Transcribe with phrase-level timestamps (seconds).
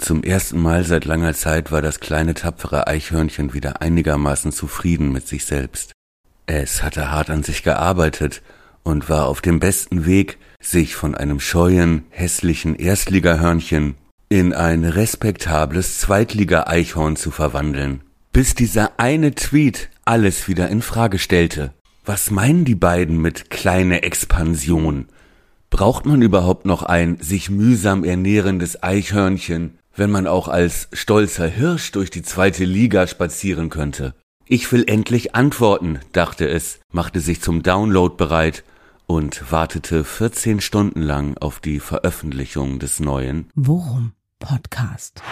[0.00, 5.28] Zum ersten Mal seit langer Zeit war das kleine tapfere Eichhörnchen wieder einigermaßen zufrieden mit
[5.28, 5.92] sich selbst.
[6.46, 8.42] Es hatte hart an sich gearbeitet
[8.82, 13.94] und war auf dem besten Weg, sich von einem scheuen, hässlichen Erstligahörnchen
[14.30, 18.00] in ein respektables Zweitliga-Eichhorn zu verwandeln.
[18.32, 21.74] Bis dieser eine Tweet alles wieder in Frage stellte.
[22.06, 25.08] Was meinen die beiden mit kleine Expansion?
[25.68, 31.92] Braucht man überhaupt noch ein sich mühsam ernährendes Eichhörnchen, wenn man auch als stolzer Hirsch
[31.92, 34.14] durch die zweite Liga spazieren könnte?
[34.46, 38.64] Ich will endlich antworten, dachte es, machte sich zum Download bereit
[39.06, 45.22] und wartete 14 Stunden lang auf die Veröffentlichung des neuen Worum Podcast.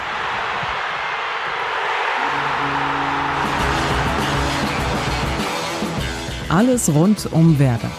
[6.50, 7.90] Alles rund um Werder.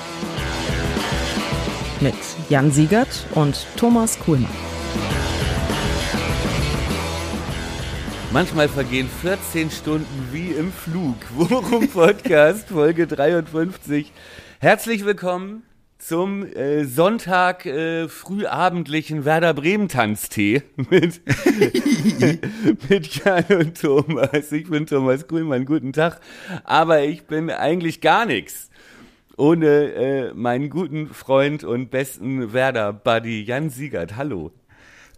[1.99, 2.13] Mit
[2.49, 4.78] Jan Siegert und Thomas Kuhlmann.
[8.31, 11.15] Manchmal vergehen 14 Stunden wie im Flug.
[11.35, 14.11] Worum Podcast, Folge 53.
[14.59, 15.63] Herzlich willkommen
[15.97, 21.21] zum äh, Sonntag äh, frühabendlichen Werder Bremen Tanztee mit,
[22.89, 24.51] mit Jan und Thomas.
[24.51, 26.21] Ich bin Thomas Kuhlmann, guten Tag.
[26.65, 28.69] Aber ich bin eigentlich gar nichts
[29.37, 34.17] ohne äh, meinen guten Freund und besten Werder-Buddy Jan Siegert.
[34.17, 34.51] Hallo.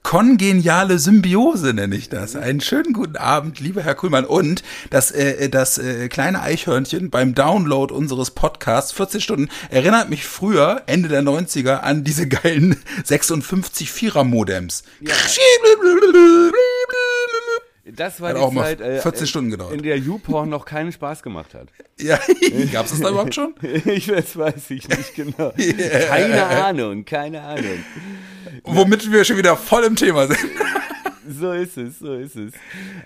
[0.03, 2.35] Kongeniale Symbiose nenne ich das.
[2.35, 4.25] Einen schönen guten Abend, lieber Herr Kuhlmann.
[4.25, 10.25] Und das, äh, das äh, kleine Eichhörnchen beim Download unseres Podcasts, 14 Stunden, erinnert mich
[10.25, 14.83] früher, Ende der 90er, an diese geilen 56 Vierer-Modems.
[15.01, 15.13] Ja.
[17.83, 19.73] Das war Hat die auch mal Zeit, äh, 14 Stunden gedauert.
[19.73, 21.67] in der YouPorn noch keinen Spaß gemacht hat.
[22.01, 22.19] Ja,
[22.71, 23.53] gab's das da überhaupt schon?
[23.85, 25.51] Ich das weiß ich nicht genau.
[26.07, 27.83] Keine Ahnung, keine Ahnung.
[28.63, 30.39] Womit wir schon wieder voll im Thema sind.
[31.29, 32.53] So ist es, so ist es.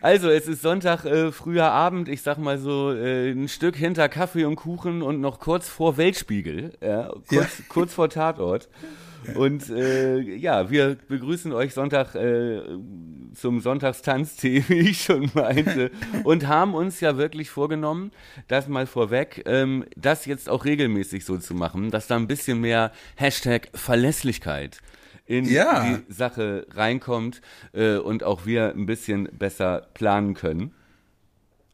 [0.02, 4.08] Also, es ist Sonntag, äh, früher Abend, ich sag mal so, äh, ein Stück hinter
[4.10, 7.46] Kaffee und Kuchen und noch kurz vor Weltspiegel, ja, kurz, Ja.
[7.68, 8.70] kurz vor Tatort.
[9.36, 12.62] Und äh, ja, wir begrüßen euch Sonntag äh,
[13.34, 15.92] zum Sonntagstanztee, wie ich schon meinte,
[16.24, 18.12] und haben uns ja wirklich vorgenommen,
[18.48, 22.62] das mal vorweg, ähm, das jetzt auch regelmäßig so zu machen, dass da ein bisschen
[22.62, 24.80] mehr Hashtag Verlässlichkeit
[25.26, 25.98] in Ja.
[25.98, 27.42] die Sache reinkommt
[27.74, 30.74] äh, und auch wir ein bisschen besser planen können.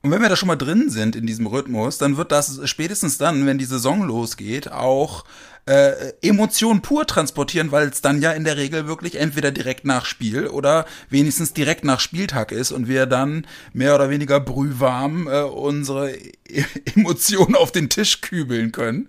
[0.03, 3.19] Und wenn wir da schon mal drin sind in diesem Rhythmus, dann wird das spätestens
[3.19, 5.25] dann, wenn die Saison losgeht, auch
[5.67, 10.05] äh, Emotionen pur transportieren, weil es dann ja in der Regel wirklich entweder direkt nach
[10.05, 15.41] Spiel oder wenigstens direkt nach Spieltag ist und wir dann mehr oder weniger brühwarm äh,
[15.43, 16.33] unsere e
[16.95, 19.07] Emotionen auf den Tisch kübeln können.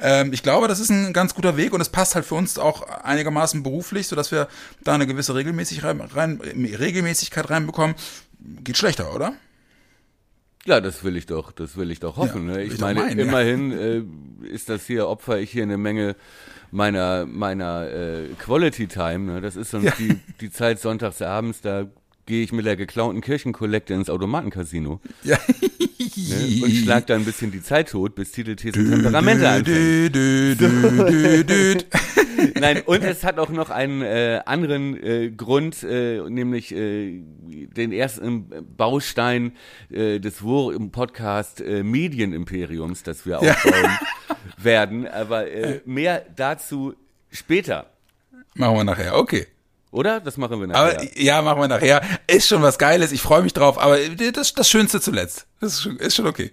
[0.00, 2.58] Ähm, ich glaube, das ist ein ganz guter Weg und es passt halt für uns
[2.58, 4.46] auch einigermaßen beruflich, sodass wir
[4.84, 7.96] da eine gewisse Regelmäßig rein, rein, Regelmäßigkeit reinbekommen.
[8.62, 9.34] Geht schlechter, oder?
[10.66, 12.48] Ja, das will ich doch, das will ich doch hoffen.
[12.48, 12.62] Ja, ne?
[12.64, 13.24] Ich meine, meinen, ja.
[13.24, 16.16] immerhin äh, ist das hier, opfer ich hier eine Menge
[16.70, 19.32] meiner, meiner äh, Quality Time.
[19.32, 19.40] Ne?
[19.40, 19.92] Das ist sonst Ja.
[19.98, 21.86] die, die Zeit sonntags abends, da
[22.26, 25.38] gehe ich mit der geklauten Kirchenkollekte ins Automatencasino Ja.
[26.28, 26.62] Ne?
[26.64, 30.08] und schlag da ein bisschen die Zeit tot, bis Titelthesen und Temperamente dü.
[32.60, 37.20] Nein, und es hat auch noch einen äh, anderen äh, Grund, äh, nämlich äh,
[37.76, 39.52] den ersten Baustein
[39.90, 43.98] äh, des Wur im Podcast äh, Medienimperiums, das wir aufbauen
[44.56, 45.06] werden.
[45.08, 46.94] Aber äh, mehr dazu
[47.30, 47.90] später.
[48.54, 49.46] Machen wir nachher, okay.
[49.90, 50.20] Oder?
[50.20, 51.00] Das machen wir nachher.
[51.00, 52.02] Aber ja, machen wir nachher.
[52.26, 53.96] Ist schon was Geiles, ich freue mich drauf, aber
[54.32, 55.46] das, das Schönste zuletzt.
[55.60, 56.52] Das ist schon, ist schon okay.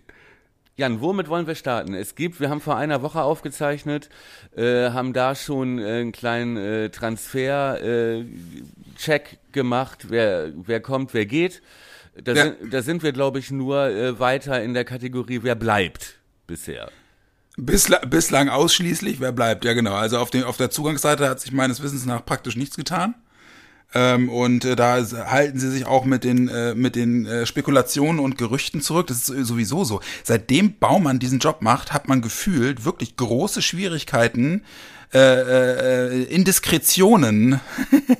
[0.77, 1.93] Jan, womit wollen wir starten?
[1.93, 4.09] Es gibt, wir haben vor einer Woche aufgezeichnet,
[4.57, 11.61] äh, haben da schon äh, einen kleinen äh, Transfer-Check gemacht, wer, wer kommt, wer geht.
[12.21, 12.43] Da, Ja.
[12.43, 16.15] sind, da sind wir, glaube ich, nur äh, weiter in der Kategorie, wer bleibt
[16.47, 16.89] bisher.
[17.57, 19.93] Bisla bislang ausschließlich, wer bleibt, ja genau.
[19.93, 23.15] Also auf, den, auf der Zugangsseite hat sich meines Wissens nach praktisch nichts getan.
[23.95, 24.97] Ähm, und äh, da
[25.27, 29.07] halten sie sich auch mit den, äh, mit den äh, Spekulationen und Gerüchten zurück.
[29.07, 30.01] Das ist sowieso so.
[30.23, 34.63] Seitdem Baumann diesen Job macht, hat man gefühlt wirklich große Schwierigkeiten,
[35.15, 37.61] äh, äh, Indiskretionen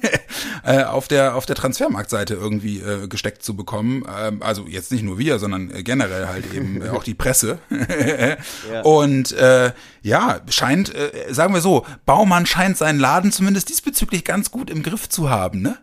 [0.64, 4.06] äh, auf der auf der Transfermarktseite irgendwie äh, gesteckt zu bekommen.
[4.18, 7.60] Ähm, also jetzt nicht nur wir, sondern äh, generell halt eben äh, auch die Presse.
[8.84, 14.50] Und äh, ja, scheint, äh, sagen wir so, Baumann scheint seinen Laden zumindest diesbezüglich ganz
[14.50, 15.78] gut im Griff zu haben, ne?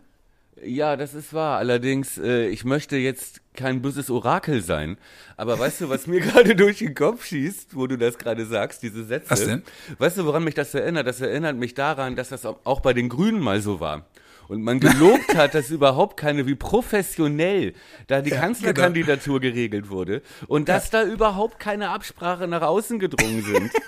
[0.65, 1.57] Ja, das ist wahr.
[1.57, 4.97] Allerdings, äh, ich möchte jetzt kein böses Orakel sein.
[5.37, 8.83] Aber weißt du, was mir gerade durch den Kopf schießt, wo du das gerade sagst,
[8.83, 9.31] diese Sätze?
[9.31, 9.63] Was denn?
[9.97, 11.07] Weißt du, woran mich das erinnert?
[11.07, 14.05] Das erinnert mich daran, dass das auch bei den Grünen mal so war.
[14.47, 17.73] und man gelobt hat, dass überhaupt keine, wie professionell
[18.07, 23.43] da die Ja, Kanzlerkandidatur geregelt wurde und dass da überhaupt keine Absprache nach außen gedrungen
[23.43, 23.71] sind.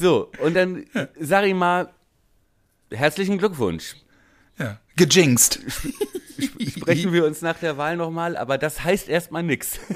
[0.00, 0.84] So, und dann
[1.18, 1.92] sag ich mal,
[2.92, 3.96] herzlichen Glückwunsch.
[4.58, 4.78] Ja.
[4.96, 5.58] Gejinxt.
[6.76, 9.78] Sprechen wir uns nach der Wahl nochmal, aber das heißt erstmal nix.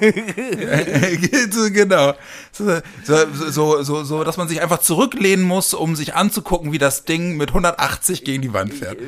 [1.72, 2.14] Genau.
[2.52, 3.16] So, so,
[3.50, 7.36] so, so, so, dass man sich einfach zurücklehnen muss, um sich anzugucken, wie das Ding
[7.36, 8.98] mit 180 gegen die Wand fährt.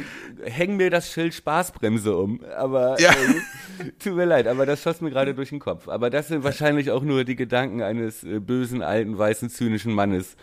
[0.44, 3.10] Häng mir das Schild Spaßbremse um, aber Ja.
[3.10, 5.88] äh, tut mir leid, aber das schoss mir gerade durch den Kopf.
[5.88, 10.36] Aber das sind wahrscheinlich auch nur die Gedanken eines äh, bösen, alten, weißen, zynischen Mannes.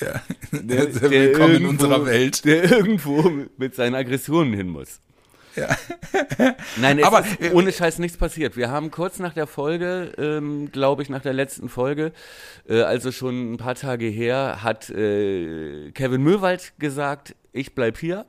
[0.00, 0.20] Ja.
[0.52, 2.44] Der, Sehr willkommen in irgendwo- unserer Welt.
[2.44, 5.00] Der irgendwo mit seinen Aggressionen hin muss.
[5.56, 5.68] Ja.
[6.80, 8.56] Nein, es Aber, ist äh, ohne Scheiß nichts passiert.
[8.56, 12.12] Wir haben kurz nach der Folge, ähm, glaube ich, nach der letzten Folge,
[12.68, 18.26] äh, also schon ein paar Tage her, hat äh, Kevin Möwald gesagt, ich bleib hier,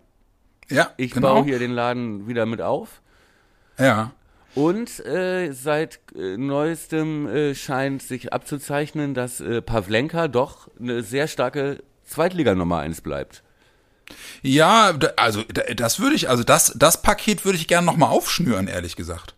[0.70, 1.34] Ja, ich genau.
[1.36, 3.02] baue hier den Laden wieder mit auf.
[3.80, 4.12] Ja.
[4.56, 11.28] Und äh, seit äh, neuestem äh, scheint sich abzuzeichnen, dass äh, Pavlenka doch eine sehr
[11.28, 13.44] starke Zweitliga Nummer eins bleibt.
[14.44, 18.68] Ja, also da- das würde ich, also das, das Paket würde ich gerne nochmal aufschnüren,
[18.68, 19.36] ehrlich gesagt.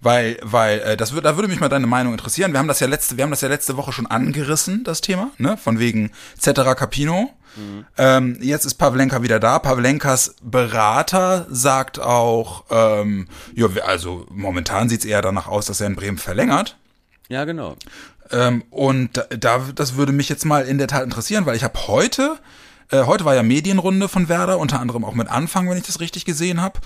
[0.00, 2.52] Weil, weil, äh, das würde, da würde mich mal deine Meinung interessieren.
[2.52, 5.30] Wir haben das ja letzte, wir haben das ja letzte Woche schon angerissen, das Thema,
[5.38, 5.56] ne?
[5.56, 7.30] Von wegen Cetera Capino.
[7.96, 9.58] Ähm, jetzt ist Pavlenka wieder da.
[9.58, 15.96] Pavlenkas Berater sagt auch, ähm, ja, also momentan sieht's eher danach aus, dass er in
[15.96, 16.76] Bremen verlängert.
[17.28, 17.76] Ja, genau.
[18.30, 21.64] Ähm, und da, da, das würde mich jetzt mal in der Tat interessieren, weil ich
[21.64, 22.36] habe heute,
[22.90, 26.00] äh, heute war ja Medienrunde von Werder, unter anderem auch mit Anfang, wenn ich das
[26.00, 26.80] richtig gesehen habe.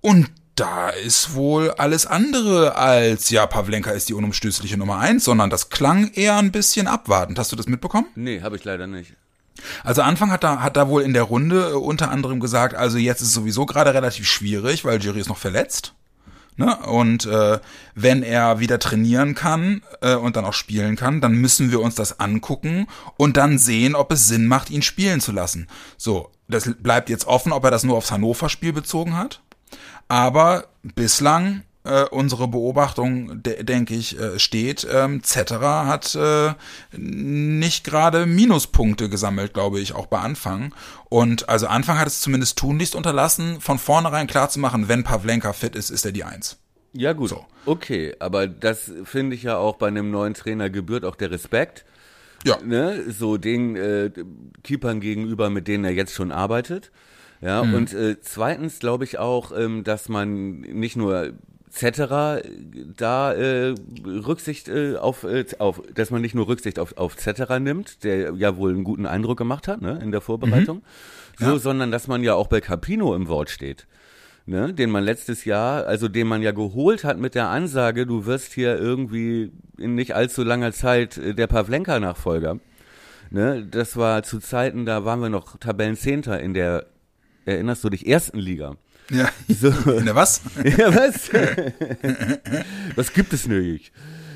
[0.00, 5.50] Und da ist wohl alles andere als, ja, Pavlenka ist die unumstößliche Nummer eins, sondern
[5.50, 7.38] das klang eher ein bisschen abwartend.
[7.38, 8.06] Hast du das mitbekommen?
[8.14, 9.14] Nee, habe ich leider nicht.
[9.82, 12.98] Also Anfang hat da, hat da wohl in der Runde äh, unter anderem gesagt, also
[12.98, 15.94] jetzt ist es sowieso gerade relativ schwierig, weil Jerry ist noch verletzt.
[16.56, 16.76] Ne?
[16.86, 17.58] Und äh,
[17.94, 21.96] wenn er wieder trainieren kann äh, und dann auch spielen kann, dann müssen wir uns
[21.96, 22.86] das angucken
[23.16, 25.66] und dann sehen, ob es Sinn macht, ihn spielen zu lassen.
[25.96, 29.40] So, das bleibt jetzt offen, ob er das nur aufs Hannover-Spiel bezogen hat.
[30.08, 36.54] Aber bislang äh, unsere Beobachtung, de denke ich, äh, steht, ähm, Cetera hat äh,
[36.96, 40.74] nicht gerade Minuspunkte gesammelt, glaube ich, auch bei Anfang.
[41.08, 45.52] Und also Anfang hat es zumindest tunlichst unterlassen, von vornherein klar zu machen, wenn Pavlenka
[45.52, 46.56] fit ist, ist er die Eins.
[46.94, 47.30] Ja, gut.
[47.30, 47.44] So.
[47.66, 51.84] Okay, aber das finde ich ja auch bei einem neuen Trainer gebührt auch der Respekt.
[52.44, 52.58] Ja.
[52.62, 53.10] Ne?
[53.10, 54.10] So den äh,
[54.62, 56.92] Keepern gegenüber, mit denen er jetzt schon arbeitet.
[57.44, 61.32] Ja, und äh, zweitens glaube ich auch, ähm, dass man nicht nur
[61.70, 62.40] Cetera
[62.96, 63.74] da äh,
[64.06, 68.32] Rücksicht äh, auf, äh, auf, dass man nicht nur Rücksicht auf, auf Cetera nimmt, der
[68.34, 70.82] ja wohl einen guten Eindruck gemacht hat, ne, in der Vorbereitung,
[71.38, 71.58] so, Ja.
[71.58, 73.86] sondern dass man ja auch bei Capino im Wort steht
[74.46, 78.26] ne, den man letztes Jahr, also den man ja geholt hat mit der Ansage, du
[78.26, 82.58] wirst hier irgendwie in nicht allzu langer Zeit äh, der Pavlenka-Nachfolger.
[83.30, 86.86] Ne, das war zu Zeiten, da waren wir noch Tabellenzehnter in der,
[87.44, 88.76] erinnerst du dich, ersten Liga.
[89.10, 89.28] Ja.
[89.48, 89.68] So.
[89.98, 90.40] In der was?
[90.64, 91.30] ja, was?
[92.96, 93.92] das gibt es nicht.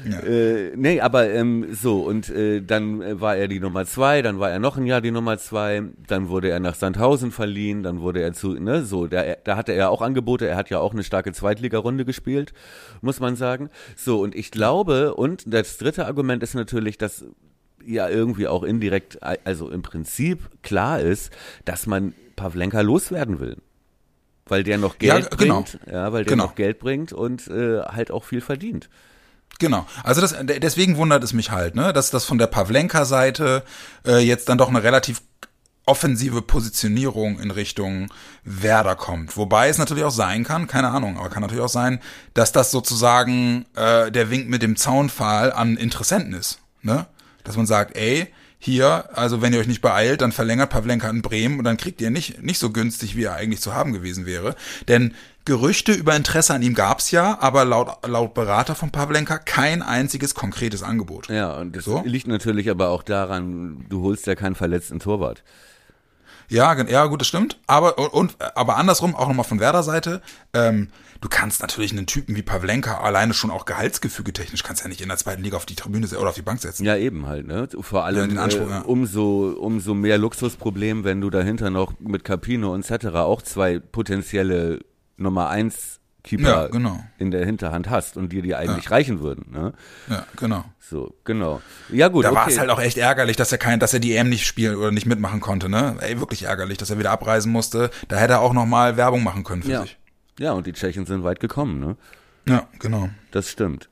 [0.08, 0.20] Ja.
[0.20, 4.38] Äh, nee, aber ähm, so, und äh, dann äh, war er die Nummer zwei, dann
[4.38, 8.00] war er noch ein Jahr die Nummer zwei, dann wurde er nach Sandhausen verliehen, dann
[8.00, 10.92] wurde er zu, ne, so, da, da hatte er auch Angebote, er hat ja auch
[10.92, 12.52] eine starke Zweitligarunde gespielt,
[13.00, 13.70] muss man sagen.
[13.96, 17.24] So, und ich glaube, und das dritte Argument ist natürlich, dass
[17.88, 21.30] ja irgendwie auch indirekt, also im Prinzip klar ist,
[21.64, 23.56] dass man Pavlenka loswerden will.
[24.46, 25.62] Weil der noch Ja, Geld genau.
[25.62, 26.44] bringt, ja, weil der Genau.
[26.46, 28.88] noch Geld bringt und äh, halt auch viel verdient.
[29.58, 29.86] Genau.
[30.04, 33.64] Also das, deswegen wundert es mich halt, ne, dass das von der Pavlenka-Seite
[34.06, 35.20] äh, jetzt dann doch eine relativ
[35.84, 38.08] offensive Positionierung in Richtung
[38.44, 39.36] Werder kommt.
[39.38, 42.00] Wobei es natürlich auch sein kann, keine Ahnung, aber kann natürlich auch sein,
[42.34, 46.60] dass das sozusagen äh, der Wink mit dem Zaunpfahl an Interessenten ist.
[46.82, 47.06] Ne?
[47.48, 48.26] Dass man sagt, ey,
[48.58, 52.00] hier, also wenn ihr euch nicht beeilt, dann verlängert Pavlenka in Bremen und dann kriegt
[52.00, 54.54] ihr nicht, nicht so günstig, wie er eigentlich zu haben gewesen wäre.
[54.86, 55.14] Denn
[55.46, 60.34] Gerüchte über Interesse an ihm gab's ja, aber laut, laut Berater von Pavlenka kein einziges
[60.34, 61.30] konkretes Angebot.
[61.30, 62.02] Ja, und das So?
[62.04, 65.42] liegt natürlich aber auch daran, du holst ja keinen verletzten Torwart.
[66.48, 67.58] Ja, ja, gut, das stimmt.
[67.66, 70.22] Aber und, aber andersrum auch nochmal von Werder Seite.
[70.54, 70.88] Ähm,
[71.20, 75.00] du kannst natürlich einen Typen wie Pavlenka alleine schon auch Gehaltsgefüge technisch kannst ja nicht
[75.00, 76.84] in der zweiten Liga auf die Tribüne oder auf die Bank setzen.
[76.84, 77.68] Ja, eben halt, ne?
[77.80, 78.80] Vor allem den Anspruch, äh, ja.
[78.82, 84.80] umso, umso mehr Luxusproblem, wenn du dahinter noch mit Capino und Cetera auch zwei potenzielle
[85.16, 87.02] Nummer eins Keeper Ja, genau.
[87.18, 89.46] in der Hinterhand hast und dir die eigentlich reichen würden.
[89.52, 89.72] Ne?
[90.08, 90.64] Ja, genau.
[90.80, 91.60] So, genau.
[91.90, 92.52] Ja gut, Da war okay.
[92.52, 94.90] es halt auch echt ärgerlich, dass er kein, dass er die EM nicht spielen oder
[94.90, 95.96] nicht mitmachen konnte, ne?
[96.00, 97.90] Ey, wirklich ärgerlich, dass er wieder abreisen musste.
[98.08, 99.82] Da hätte er auch noch mal Werbung machen können für ja.
[99.82, 99.98] sich.
[100.38, 101.96] ja, und die Tschechen sind weit gekommen, ne?
[102.46, 103.10] Ja, genau.
[103.30, 103.88] Das stimmt.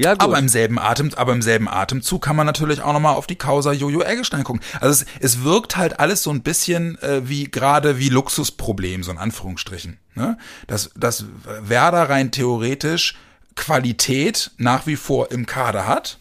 [0.00, 0.22] Ja gut.
[0.22, 3.26] Aber im selben Atem, aber im selben Atemzug kann man natürlich auch noch mal auf
[3.26, 4.62] die Causa Jojo Eggestein gucken.
[4.80, 9.10] Also es, es wirkt halt alles so ein bisschen äh, wie gerade wie Luxusproblem, so
[9.10, 9.98] in Anführungsstrichen.
[10.14, 10.38] Ne?
[10.66, 11.26] Dass, dass
[11.60, 13.14] Werder rein theoretisch
[13.56, 16.18] Qualität nach wie vor im Kader hat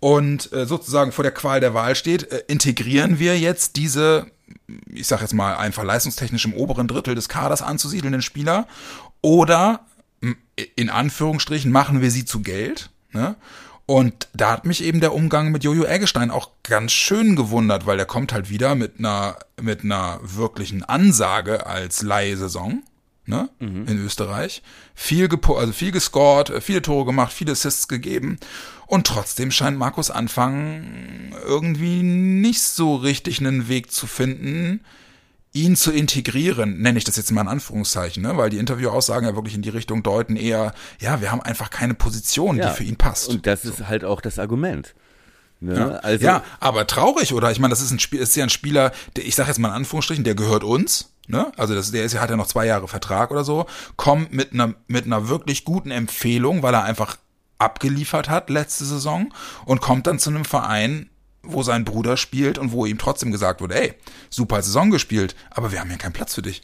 [0.00, 4.26] und äh, sozusagen vor der Qual der Wahl steht, äh, integrieren wir jetzt diese,
[4.92, 8.66] ich sag jetzt mal einfach leistungstechnisch im oberen Drittel des Kaders anzusiedelnden Spieler
[9.22, 9.86] oder
[10.74, 12.90] in Anführungsstrichen machen wir sie zu Geld.
[13.16, 13.34] Ne?
[13.86, 17.96] Und da hat mich eben der Umgang mit Jojo Eggestein auch ganz schön gewundert, weil
[17.96, 22.82] der kommt halt wieder mit einer, mit einer wirklichen Ansage als Leihsaison.
[23.28, 24.62] Ne, in Österreich.
[24.94, 28.38] Viel, also viel gescored, viele Tore gemacht, viele Assists gegeben.
[28.86, 34.84] Und trotzdem scheint Markus Anfang irgendwie nicht so richtig einen Weg zu finden,
[35.52, 38.36] ihn zu integrieren, nenne ich das jetzt mal in Anführungszeichen, ne?
[38.36, 41.94] weil die Interviewaussagen ja wirklich in die Richtung deuten eher, ja, wir haben einfach keine
[41.94, 42.68] Position, ja.
[42.68, 43.28] die für ihn passt.
[43.28, 44.94] Und das ist halt auch das Argument.
[45.60, 45.78] Ne?
[45.78, 45.88] ja.
[45.96, 47.50] Also, ja, aber traurig, oder?
[47.50, 49.68] Ich meine, das ist ein Spiel, ist ja ein Spieler, der, ich sage jetzt mal
[49.68, 51.12] in Anführungsstrichen, der gehört uns.
[51.28, 51.50] Ne?
[51.56, 54.74] Also das, der ist, hat ja noch zwei Jahre Vertrag oder so, kommt mit einer
[54.86, 57.16] mit einer wirklich guten Empfehlung, weil er einfach
[57.58, 59.32] abgeliefert hat letzte Saison
[59.64, 61.08] und kommt dann zu einem Verein,
[61.46, 63.94] wo sein Bruder spielt und wo ihm trotzdem gesagt wurde, ey,
[64.30, 66.62] super Saison gespielt, aber wir haben hier keinen Platz für dich.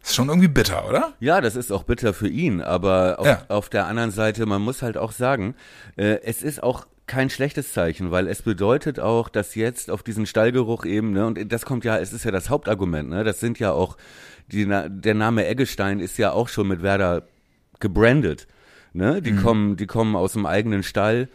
[0.00, 1.12] Das ist schon irgendwie bitter, oder?
[1.20, 3.42] Ja, das ist auch bitter für ihn, aber auf, Ja.
[3.48, 5.54] auf der anderen Seite, man muss halt auch sagen,
[5.96, 10.26] äh, es ist auch kein schlechtes Zeichen, weil es bedeutet auch, dass jetzt auf diesen
[10.26, 13.58] Stallgeruch eben, ne, und das kommt ja, es ist ja das Hauptargument, ne, das sind
[13.58, 13.96] ja auch,
[14.52, 17.22] die, der Name Eggestein ist ja auch schon mit Werder
[17.80, 18.46] gebrandet,
[18.92, 21.28] ne, die kommen, die kommen aus dem eigenen Stall,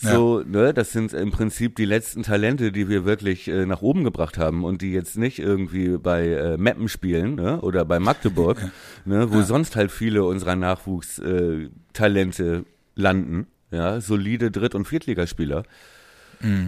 [0.00, 4.02] so, ne, das sind im Prinzip die letzten Talente, die wir wirklich äh, nach oben
[4.04, 8.58] gebracht haben und die jetzt nicht irgendwie bei äh, Meppen spielen, ne, oder bei Magdeburg,
[9.04, 12.62] ne, wo sonst halt viele unserer Nachwuchstalente äh,
[12.94, 15.64] landen, ja, solide Dritt- und Viertligaspieler.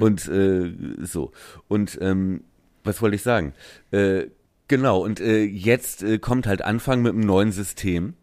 [0.01, 0.71] Und äh,
[1.01, 1.33] so.
[1.69, 2.45] Und ähm,
[2.85, 3.55] was wollte ich sagen?
[3.91, 4.27] Äh,
[4.69, 8.15] genau, und äh, jetzt äh, kommt halt Anfang mit einem neuen System.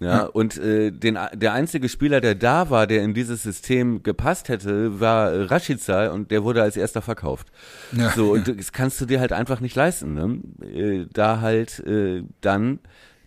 [0.00, 4.48] Ja, und äh, den, der einzige Spieler, der da war, der in dieses System gepasst
[4.48, 7.48] hätte, war äh, Rashica und der wurde als erster verkauft.
[7.90, 10.40] Ja, so, und das kannst du dir halt einfach nicht leisten, ne?
[10.64, 12.78] Äh, da halt äh, dann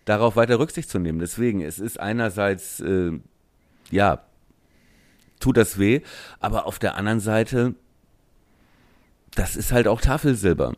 [0.06, 1.18] darauf weiter Rücksicht zu nehmen.
[1.18, 3.12] Deswegen, es ist einerseits, äh,
[3.90, 4.22] ja,
[5.40, 6.00] tut das weh,
[6.40, 7.74] aber auf der anderen Seite,
[9.34, 10.72] das ist halt auch Tafelsilber.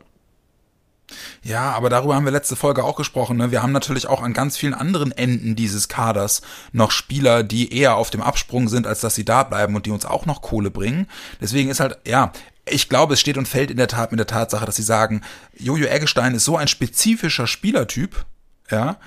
[1.43, 3.37] Ja, aber darüber haben wir letzte Folge auch gesprochen.
[3.37, 3.51] Ne?
[3.51, 7.95] Wir haben natürlich auch an ganz vielen anderen Enden dieses Kaders noch Spieler, die eher
[7.95, 10.71] auf dem Absprung sind, als dass sie da bleiben und die uns auch noch Kohle
[10.71, 11.07] bringen.
[11.39, 12.31] Deswegen ist halt, ja,
[12.67, 15.21] ich glaube, es steht und fällt in der Tat mit der Tatsache, dass sie sagen,
[15.57, 18.25] Jojo Eggestein ist so ein spezifischer Spielertyp,
[18.71, 18.97] ja,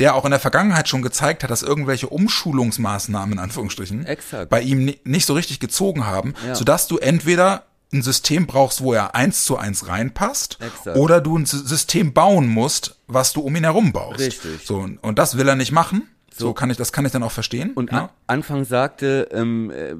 [0.00, 4.50] der auch in der Vergangenheit schon gezeigt hat, dass irgendwelche Umschulungsmaßnahmen in Anführungsstrichen Exakt.
[4.50, 6.56] bei ihm ni- nicht so richtig gezogen haben, Ja.
[6.56, 7.62] sodass du entweder
[7.94, 10.96] ein System brauchst, wo er eins zu eins reinpasst, Exakt.
[10.96, 14.20] oder du ein System bauen musst, was du um ihn herum baust.
[14.20, 14.66] Richtig.
[14.66, 16.08] So und das will er nicht machen.
[16.36, 17.72] So, kann ich das kann ich dann auch verstehen.
[17.74, 18.04] Und ja?
[18.04, 19.92] an, Anfang sagte, ähm, äh,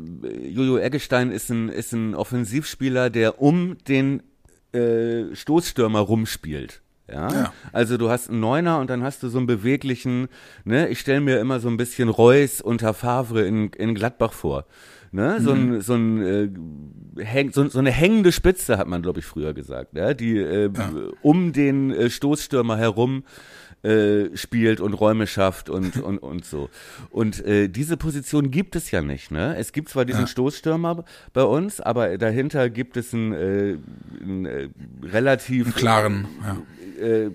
[0.48, 4.22] Jojo Eggestein ist ein, ist ein Offensivspieler, der um den
[4.72, 6.82] äh, Stoßstürmer rumspielt.
[7.10, 7.32] Ja?
[7.32, 7.52] Ja.
[7.72, 10.28] Also du hast einen Neuner und dann hast du so einen beweglichen,
[10.64, 14.66] ne, ich stelle mir immer so ein bisschen Reus unter Favre in, in Gladbach vor.
[15.12, 15.40] Ne?
[15.40, 19.24] So, ein, so, ein, äh, häng, so, so eine hängende Spitze hat man, glaube ich,
[19.24, 20.12] früher gesagt, ja?
[20.12, 20.70] die äh,
[21.22, 23.22] um den äh, Stoßstürmer herum
[23.84, 26.70] äh, spielt und Räume schafft und, und, und so.
[27.10, 29.30] Und äh, diese Position gibt es ja nicht.
[29.30, 29.56] Ne?
[29.58, 30.26] Es gibt zwar diesen Ja.
[30.26, 33.76] Stoßstürmer bei uns, aber dahinter gibt es einen, äh,
[34.22, 34.68] einen äh,
[35.02, 37.04] relativ Einen klaren, ja.
[37.06, 37.30] äh,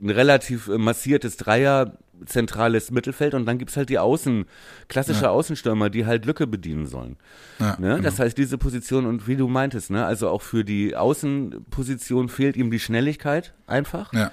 [0.00, 4.46] ein relativ massiertes Dreier zentrales Mittelfeld und dann gibt's halt die Außen,
[4.88, 7.16] klassische Außenstürmer, die halt Lücke bedienen sollen.
[7.60, 7.90] Ja, ne?
[7.90, 8.02] genau.
[8.02, 12.56] Das heißt, diese Position und wie du meintest, ne, also auch für die Außenposition fehlt
[12.56, 14.12] ihm die Schnelligkeit einfach.
[14.12, 14.32] ja.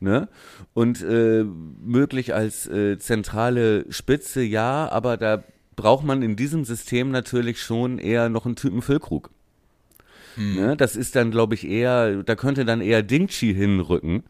[0.00, 0.28] Ne?
[0.74, 5.42] Und äh, möglich als äh, zentrale Spitze, ja, aber da
[5.74, 9.30] braucht man in diesem System natürlich schon eher noch einen Typen Füllkrug.
[10.36, 10.76] Ne?
[10.76, 14.22] Das ist dann, glaube ich, eher, da könnte dann eher Dingchi hinrücken,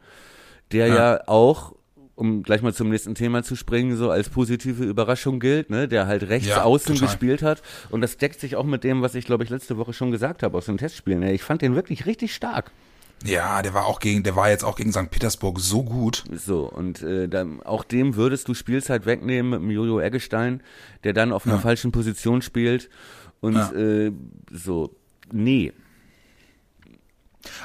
[0.72, 1.20] der ja, Ja.
[1.26, 1.74] auch,
[2.14, 5.86] um gleich mal zum nächsten Thema zu springen, so als positive Überraschung gilt, ne?
[5.86, 7.08] der halt rechts Ja, außen total.
[7.08, 7.60] gespielt hat.
[7.90, 10.42] Und das deckt sich auch mit dem, was ich, glaube ich, letzte Woche schon gesagt
[10.42, 11.22] habe aus den Testspielen.
[11.24, 12.70] Ich fand den wirklich richtig stark.
[13.24, 15.10] Ja, der war auch gegen, der war jetzt auch gegen St.
[15.10, 16.24] Petersburg so gut.
[16.32, 20.62] So, und äh, dann, auch dem würdest du Spielzeit wegnehmen mit dem Jojo Eggestein,
[21.04, 21.60] der dann auf einer Ja.
[21.60, 22.88] falschen Position spielt.
[23.40, 23.72] Und Ja.
[23.72, 24.12] äh,
[24.52, 24.94] so,
[25.32, 25.72] nee.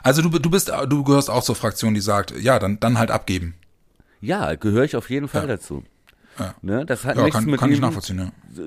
[0.02, 3.12] Also du, du bist, du gehörst auch zur Fraktion, die sagt, ja, dann, dann halt
[3.12, 3.56] abgeben.
[4.22, 5.48] Ja, gehöre ich auf jeden Fall Ja.
[5.48, 5.84] dazu.
[6.40, 6.56] Ja.
[6.64, 8.18] Ne, das hat Ja, nichts kann, mit kann ich ihm nachvollziehen,
[8.56, 8.64] ja.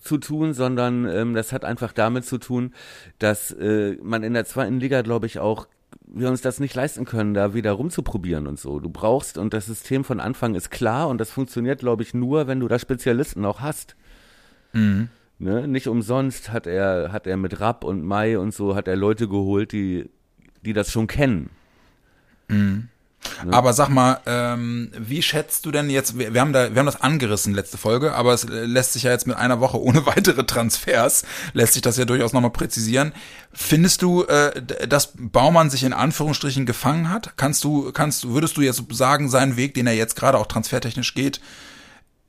[0.00, 2.72] zu tun, sondern ähm, das hat einfach damit zu tun,
[3.18, 5.66] dass äh, man in der zweiten Liga, glaube ich, auch
[6.14, 8.78] wir uns das nicht leisten können, da wieder rumzuprobieren und so.
[8.78, 12.46] Du brauchst, und das System von Anfang ist klar und das funktioniert, glaube ich, nur,
[12.46, 13.96] wenn du da Spezialisten auch hast.
[14.72, 15.08] Mhm.
[15.38, 15.66] Ne?
[15.66, 19.28] Nicht umsonst hat er, hat er mit Rapp und Mai und so, hat er Leute
[19.28, 20.08] geholt, die,
[20.62, 21.50] die das schon kennen.
[23.50, 26.86] Aber sag mal, ähm, wie schätzt du denn jetzt, wir, wir haben da, wir haben
[26.86, 30.06] das angerissen letzte Folge, aber es äh, lässt sich ja jetzt mit einer Woche ohne
[30.06, 33.12] weitere Transfers, lässt sich das ja durchaus nochmal präzisieren.
[33.52, 37.36] Findest du, äh, dass Baumann sich in Anführungsstrichen gefangen hat?
[37.36, 40.46] Kannst du, kannst du, würdest du jetzt sagen, sein Weg, den er jetzt gerade auch
[40.46, 41.40] transfertechnisch geht,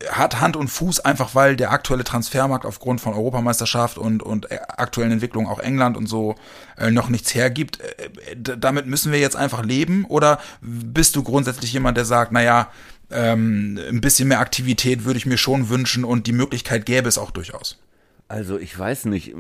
[0.10, 4.60] hat Hand und Fuß, einfach weil der aktuelle Transfermarkt aufgrund von Europameisterschaft und, und äh,
[4.68, 6.36] aktuellen Entwicklungen auch England und so
[6.78, 7.80] äh, noch nichts hergibt.
[7.80, 10.06] Äh, damit müssen wir jetzt einfach leben?
[10.06, 12.70] Oder bist du grundsätzlich jemand, der sagt, naja,
[13.10, 17.18] ähm, ein bisschen mehr Aktivität würde ich mir schon wünschen und die Möglichkeit gäbe es
[17.18, 17.80] auch durchaus?
[18.28, 19.36] Also ich weiß nicht,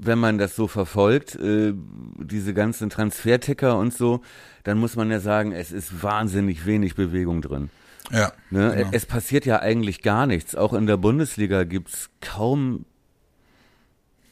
[0.00, 1.74] wenn man das so verfolgt, äh,
[2.18, 4.22] diese ganzen Transferticker und so,
[4.64, 7.70] dann muss man ja sagen, es ist wahnsinnig wenig Bewegung drin.
[8.12, 8.32] Ja.
[8.50, 8.72] Ne?
[8.76, 8.88] genau.
[8.92, 10.54] Es passiert ja eigentlich gar nichts.
[10.56, 12.84] Auch in der Bundesliga gibt's kaum,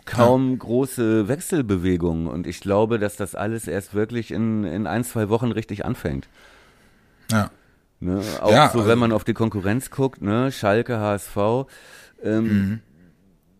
[0.04, 2.26] kaum große Wechselbewegungen.
[2.28, 6.28] Und ich glaube, dass das alles erst wirklich in, in ein, zwei Wochen richtig anfängt.
[7.30, 7.50] ja.
[8.00, 8.20] Ne?
[8.40, 10.52] Auch Ja, so, also- wenn man auf die Konkurrenz guckt, ne?
[10.52, 11.66] Schalke, HSV,
[12.22, 12.80] ähm, Mhm.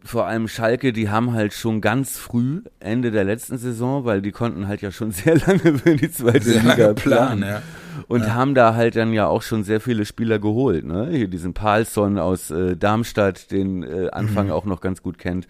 [0.04, 4.30] vor allem Schalke, die haben halt schon ganz früh, Ende der letzten Saison, weil die
[4.30, 6.94] konnten halt ja schon sehr lange für die zweite Sehr Liga planen.
[6.94, 7.62] planen, ja.
[8.06, 10.84] Und haben da halt dann ja auch schon sehr viele Spieler geholt.
[10.84, 11.08] Ne?
[11.10, 14.52] Hier diesen Palsson aus äh, Darmstadt, den äh, Anfang Mhm.
[14.52, 15.48] auch noch ganz gut kennt,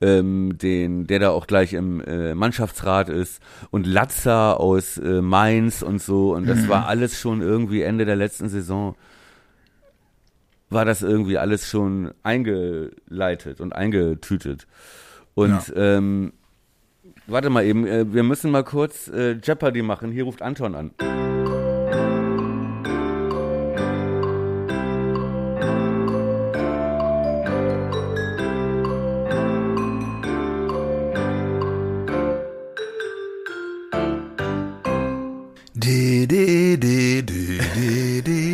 [0.00, 3.42] ähm, den, der da auch gleich im äh, Mannschaftsrat ist.
[3.70, 6.34] Und Latza aus äh, Mainz und so.
[6.34, 6.68] Und das Mhm.
[6.68, 8.94] war alles schon irgendwie Ende der letzten Saison.
[10.70, 14.66] War das irgendwie alles schon eingeleitet und eingetütet.
[15.34, 16.32] Und ähm,
[17.26, 20.12] warte mal eben, äh, wir müssen mal kurz äh, Jeopardy machen.
[20.12, 20.90] Hier ruft Anton an.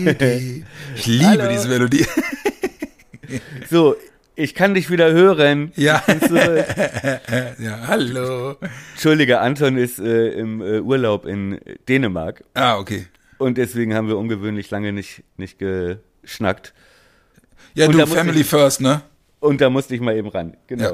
[0.96, 1.48] Ich liebe Hallo.
[1.50, 2.06] diese Melodie.
[3.70, 3.94] So,
[4.36, 5.72] ich kann dich wieder hören.
[5.76, 6.02] Ja.
[7.58, 8.56] Ja, hallo.
[8.94, 13.06] Entschuldige, Anton ist äh, im äh, Urlaub in Dänemark Ah, okay.
[13.38, 16.72] und deswegen haben wir ungewöhnlich lange nicht, nicht geschnackt.
[17.74, 19.02] Ja, Und du, Family ich- First, ne?
[19.40, 20.56] Und da musste ich mal eben ran.
[20.66, 20.84] Genau.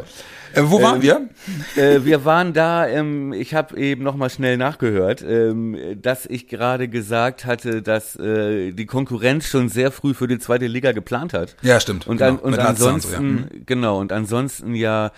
[0.54, 0.60] Ja.
[0.62, 1.82] Äh, wo waren Ähm, wir?
[1.82, 6.46] äh, wir waren da, ähm, ich habe eben noch mal schnell nachgehört, ähm, dass ich
[6.48, 11.32] gerade gesagt hatte, dass äh, die Konkurrenz schon sehr früh für die zweite Liga geplant
[11.32, 11.56] hat.
[11.62, 12.06] Ja, stimmt.
[12.06, 12.30] Und, genau.
[12.32, 12.66] an, und und so, ja.
[12.68, 13.48] ansonsten, Mhm.
[13.64, 15.10] genau, und ansonsten ja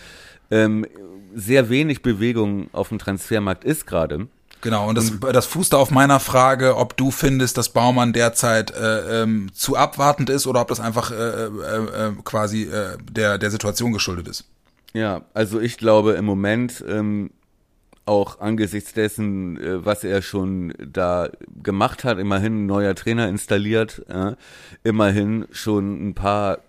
[0.53, 0.87] ähm,
[1.35, 4.29] sehr wenig Bewegung auf dem Transfermarkt ist gerade.
[4.63, 9.23] Genau, und das, das fußt auf meiner Frage, ob du findest, dass Baumann derzeit äh,
[9.23, 13.51] ähm, zu abwartend ist oder ob das einfach äh, äh, äh, quasi äh, der, der
[13.51, 14.45] Situation geschuldet ist.
[14.93, 17.31] Ja, also ich glaube im Moment ähm,
[18.07, 21.29] auch angesichts dessen, äh, was er schon da
[21.63, 24.37] gemacht hat, immerhin ein neuer Trainer installiert, äh,
[24.85, 26.61] immerhin schon ein paar,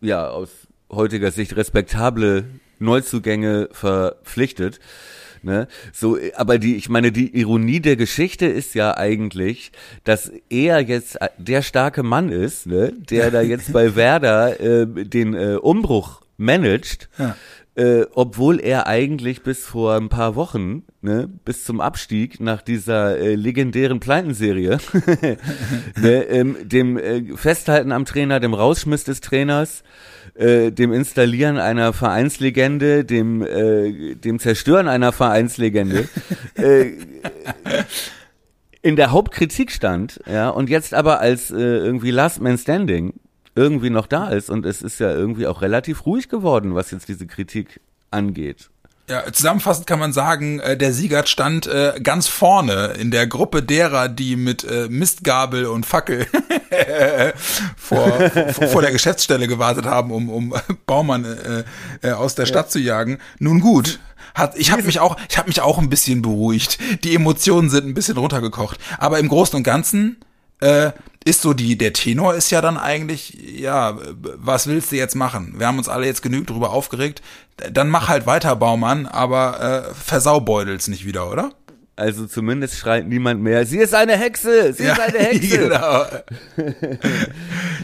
[0.00, 0.50] ja, aus
[0.90, 2.44] heutiger Sicht respektable
[2.78, 4.80] Neuzugänge verpflichtet.
[5.42, 5.66] Ne?
[5.92, 9.72] So, aber die, ich meine, die Ironie der Geschichte ist ja eigentlich,
[10.04, 12.92] dass er jetzt äh, der starke Mann ist, ne?
[13.10, 17.36] der da jetzt bei Werder äh, den äh, Umbruch managt, Ja.
[17.74, 23.18] äh, obwohl er eigentlich bis vor ein paar Wochen, ne, bis zum Abstieg nach dieser
[23.18, 24.78] äh, legendären Pleitenserie,
[26.00, 29.82] ne, ähm, dem äh, Festhalten am Trainer, dem Rausschmiss des Trainers,
[30.34, 36.08] äh, dem Installieren einer Vereinslegende, dem, äh, dem Zerstören einer Vereinslegende,
[36.54, 36.92] äh,
[38.82, 43.14] in der Hauptkritik stand, ja, und jetzt aber als äh, irgendwie Last Man Standing
[43.54, 47.08] irgendwie noch da ist und es ist ja irgendwie auch relativ ruhig geworden, was jetzt
[47.08, 48.70] diese Kritik angeht.
[49.12, 53.62] Ja, zusammenfassend kann man sagen, äh, der Siegert stand äh, ganz vorne in der Gruppe
[53.62, 56.26] derer, die mit äh, Mistgabel und Fackel
[57.76, 58.10] vor,
[58.70, 60.54] vor, der Geschäftsstelle gewartet haben, um, um
[60.86, 61.26] Baumann
[62.02, 63.18] aus der Stadt zu jagen.
[63.38, 64.00] Nun gut,
[64.34, 66.78] hat, ich habe mich auch, ich habe mich auch ein bisschen beruhigt.
[67.04, 70.16] Die Emotionen sind ein bisschen runtergekocht, aber im Großen und Ganzen
[70.60, 70.92] äh,
[71.24, 73.98] ist so die, der Tenor ist ja dann eigentlich, ja,
[74.36, 75.54] was willst du jetzt machen?
[75.58, 77.22] Wir haben uns alle jetzt genügend darüber aufgeregt.
[77.56, 81.52] Dann mach halt weiter, Baumann, aber äh, versaubeutels nicht wieder, oder?
[81.94, 85.58] Also zumindest schreit niemand mehr, sie ist eine Hexe, sie ja, ist eine Hexe.
[85.58, 86.06] Genau.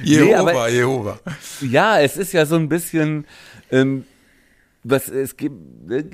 [0.02, 1.20] Jehova, nee, Jehova.
[1.60, 3.26] Ja, es ist ja so ein bisschen,
[3.70, 4.04] ähm,
[4.82, 6.04] was es gibt, äh,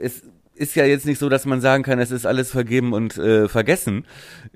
[0.00, 0.22] es
[0.56, 3.48] ist ja jetzt nicht so, dass man sagen kann, es ist alles vergeben und äh,
[3.48, 4.06] vergessen.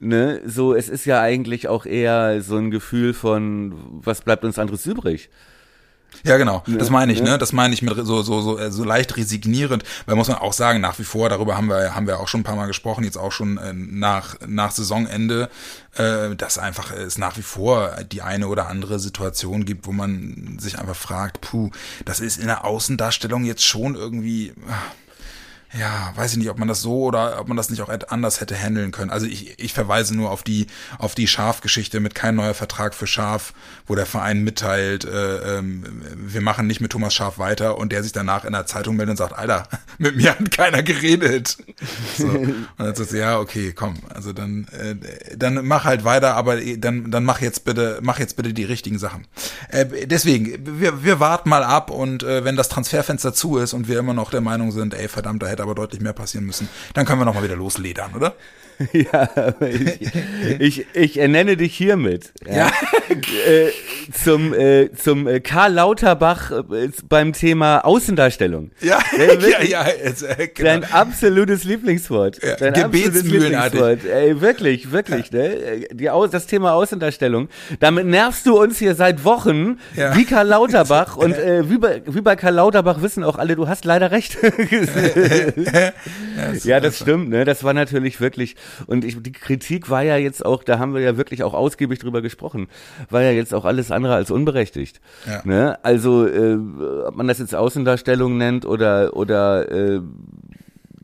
[0.01, 0.41] Ne?
[0.45, 4.85] So, es ist ja eigentlich auch eher so ein Gefühl von, was bleibt uns anderes
[4.87, 5.31] übrig?
[6.25, 6.62] Ja, genau.
[6.66, 7.38] Das meine ich, ne?
[7.38, 10.53] Das meine ich mit so, so, so, äh, so leicht resignierend, weil muss man auch
[10.53, 13.05] sagen, nach wie vor, darüber haben wir, haben wir auch schon ein paar Mal gesprochen,
[13.05, 15.49] jetzt auch schon äh, nach, nach Saisonende,
[15.96, 20.59] äh, dass einfach es nach wie vor die eine oder andere Situation gibt, wo man
[20.61, 21.70] sich einfach fragt, puh,
[22.05, 24.53] das ist in der Außendarstellung jetzt schon irgendwie,
[25.78, 28.40] ja, weiß ich nicht, ob man das so oder ob man das nicht auch anders
[28.40, 29.11] hätte handeln können.
[29.11, 30.66] Also ich, ich verweise nur auf die
[30.98, 33.52] auf die Schaf-Geschichte mit kein neuer Vertrag für Schaf,
[33.87, 35.85] wo der Verein mitteilt, äh, ähm,
[36.16, 39.12] wir machen nicht mit Thomas Schaf weiter und der sich danach in der Zeitung meldet
[39.12, 41.56] und sagt, Alter, mit mir hat keiner geredet.
[42.18, 42.26] So.
[42.26, 44.96] Und dann sagt ja, okay, komm, also dann äh,
[45.37, 48.98] dann mach halt weiter, aber dann dann mach jetzt bitte mach jetzt bitte die richtigen
[48.98, 49.26] Sachen.
[49.68, 53.87] Äh, deswegen, wir, wir warten mal ab und äh, wenn das Transferfenster zu ist und
[53.87, 56.68] wir immer noch der Meinung sind, ey, verdammt, da hätte aber deutlich mehr passieren müssen.
[56.94, 58.35] Dann können wir noch mal wieder losledern, oder?
[58.93, 60.11] Ja, ich,
[60.59, 62.33] ich, ich ernenne dich hiermit.
[62.51, 62.71] Ja.
[63.47, 63.71] Äh,
[64.12, 68.71] zum äh, zum äh, Karl Lauterbach äh, beim Thema Außendarstellung.
[68.81, 69.87] Ja, ja, ja.
[70.03, 70.71] Jetzt, äh, genau.
[70.71, 72.43] Dein absolutes Lieblingswort.
[72.43, 74.05] Ja, Dein absolutes Lieblingswort.
[74.05, 75.31] Ey, wirklich, wirklich.
[75.31, 75.38] Ja.
[75.38, 75.87] Ne?
[75.93, 77.49] Die, das Thema Außendarstellung.
[77.81, 80.16] Damit nervst du uns hier seit Wochen ja.
[80.16, 81.16] wie Karl Lauterbach.
[81.21, 84.38] und äh, wie, bei, wie bei Karl Lauterbach wissen auch alle, du hast leider recht.
[86.64, 87.29] ja, das stimmt.
[87.29, 87.45] Ne?
[87.45, 91.00] Das war natürlich wirklich und ich, die Kritik war ja jetzt auch, da haben wir
[91.00, 92.68] ja wirklich auch ausgiebig drüber gesprochen,
[93.09, 95.00] war ja jetzt auch alles andere als unberechtigt.
[95.26, 95.42] Ja.
[95.44, 95.78] Ne?
[95.85, 96.59] Also, äh,
[97.06, 100.00] ob man das jetzt Außendarstellung nennt oder, oder äh,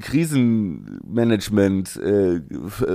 [0.01, 2.41] Krisenmanagement äh,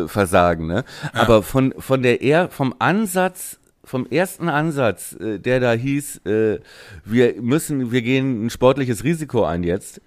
[0.07, 0.84] Versagen, ne?
[1.03, 1.21] Ja.
[1.21, 6.60] Aber von von der eher vom Ansatz vom ersten Ansatz, äh, der da hieß, äh,
[7.03, 10.01] wir müssen, wir gehen ein sportliches Risiko ein jetzt,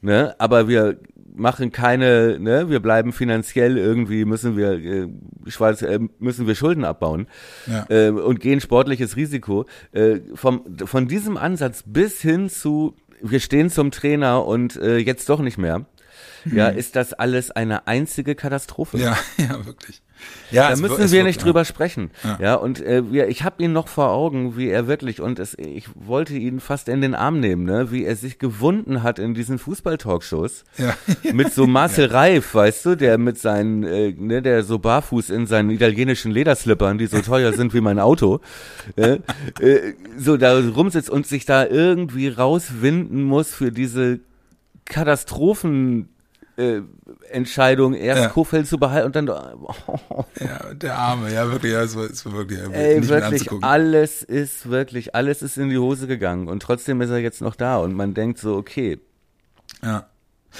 [0.00, 0.34] ne?
[0.38, 0.98] Aber wir
[1.38, 5.08] machen keine, ne, wir bleiben finanziell irgendwie, müssen wir, äh,
[5.46, 7.26] Schwarz, äh, müssen wir Schulden abbauen
[7.66, 7.86] ja.
[7.88, 9.66] äh, und gehen sportliches Risiko.
[9.92, 15.28] Äh, vom, von diesem Ansatz bis hin zu, wir stehen zum Trainer und äh, jetzt
[15.28, 15.86] doch nicht mehr.
[16.44, 18.98] Ja, ist das alles eine einzige Katastrophe.
[18.98, 20.02] Ja, ja, wirklich.
[20.50, 21.44] Ja, da müssen wir wird, nicht ja.
[21.44, 22.10] drüber sprechen.
[22.24, 25.38] Ja, ja und äh, wir, ich habe ihn noch vor Augen, wie er wirklich und
[25.38, 29.18] es, ich wollte ihn fast in den Arm nehmen, ne, wie er sich gewunden hat
[29.18, 30.94] in diesen Fußball-Talkshows ja.
[31.32, 35.46] mit so Marcel Reif, weißt du, der mit seinen, äh, ne, der so barfuß in
[35.46, 38.40] seinen italienischen Lederslippern, die so teuer sind wie mein Auto,
[38.96, 39.18] äh,
[39.60, 44.20] äh, so da rumsitzt und sich da irgendwie rauswinden muss für diese
[44.88, 46.08] Katastrophen
[46.58, 46.82] äh,
[47.30, 48.28] Entscheidung, erst ja.
[48.28, 49.28] Kofeld zu behalten und dann.
[49.28, 50.24] Oh.
[50.40, 54.22] Ja, der Arme, ja, wirklich, ja, es war, es war wirklich, Ey, nicht wirklich, alles
[54.22, 57.78] ist wirklich, alles ist in die Hose gegangen und trotzdem ist er jetzt noch da
[57.78, 58.98] und man denkt so, okay.
[59.82, 60.06] Ja.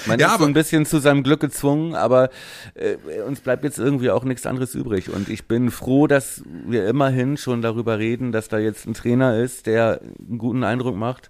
[0.05, 2.29] Man ja, ist so ein bisschen zu seinem Glück gezwungen, aber
[2.75, 5.11] äh, uns bleibt jetzt irgendwie auch nichts anderes übrig.
[5.11, 9.37] Und ich bin froh, dass wir immerhin schon darüber reden, dass da jetzt ein Trainer
[9.37, 11.29] ist, der einen guten Eindruck macht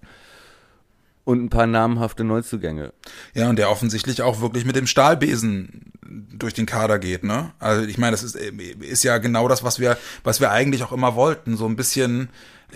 [1.30, 2.92] und ein paar namhafte Neuzugänge.
[3.34, 7.52] Ja, und der offensichtlich auch wirklich mit dem Stahlbesen durch den Kader geht, ne?
[7.60, 10.92] Also ich meine, das ist, ist ja genau das, was wir, was wir eigentlich auch
[10.92, 11.56] immer wollten.
[11.56, 12.30] So ein bisschen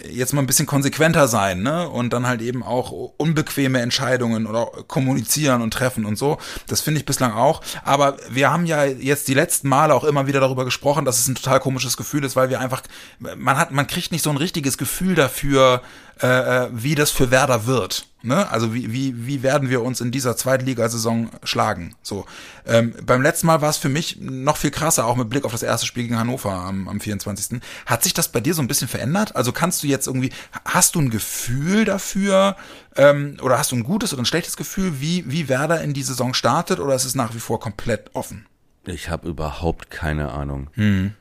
[0.09, 1.89] jetzt mal ein bisschen konsequenter sein, ne?
[1.89, 6.39] Und dann halt eben auch unbequeme Entscheidungen oder kommunizieren und treffen und so.
[6.69, 7.61] Das finde ich bislang auch.
[7.85, 11.27] Aber wir haben ja jetzt die letzten Male auch immer wieder darüber gesprochen, dass es
[11.27, 12.83] ein total komisches Gefühl ist, weil wir einfach,
[13.19, 15.83] man hat, man kriegt nicht so ein richtiges Gefühl dafür,
[16.23, 18.07] äh, äh wie das für Werder wird.
[18.25, 18.51] Ne?
[18.51, 21.95] Also wie, wie, wie werden wir uns in dieser Zweitligasaison schlagen?
[22.03, 22.25] So.
[22.67, 25.53] Ähm, beim letzten Mal war es für mich noch viel krasser, auch mit Blick auf
[25.53, 27.61] das erste Spiel gegen Hannover am, am 24.
[27.85, 29.37] Hat sich das bei dir so ein bisschen verändert?
[29.37, 30.31] Also kannst du jetzt irgendwie,
[30.65, 32.57] hast du ein Gefühl dafür,
[32.97, 36.03] ähm, oder hast du ein gutes oder ein schlechtes Gefühl, wie, wie Werder in die
[36.03, 38.47] Saison startet, oder ist es nach wie vor komplett offen?
[38.87, 40.71] Ich habe überhaupt keine Ahnung.
[40.73, 41.13] Hm.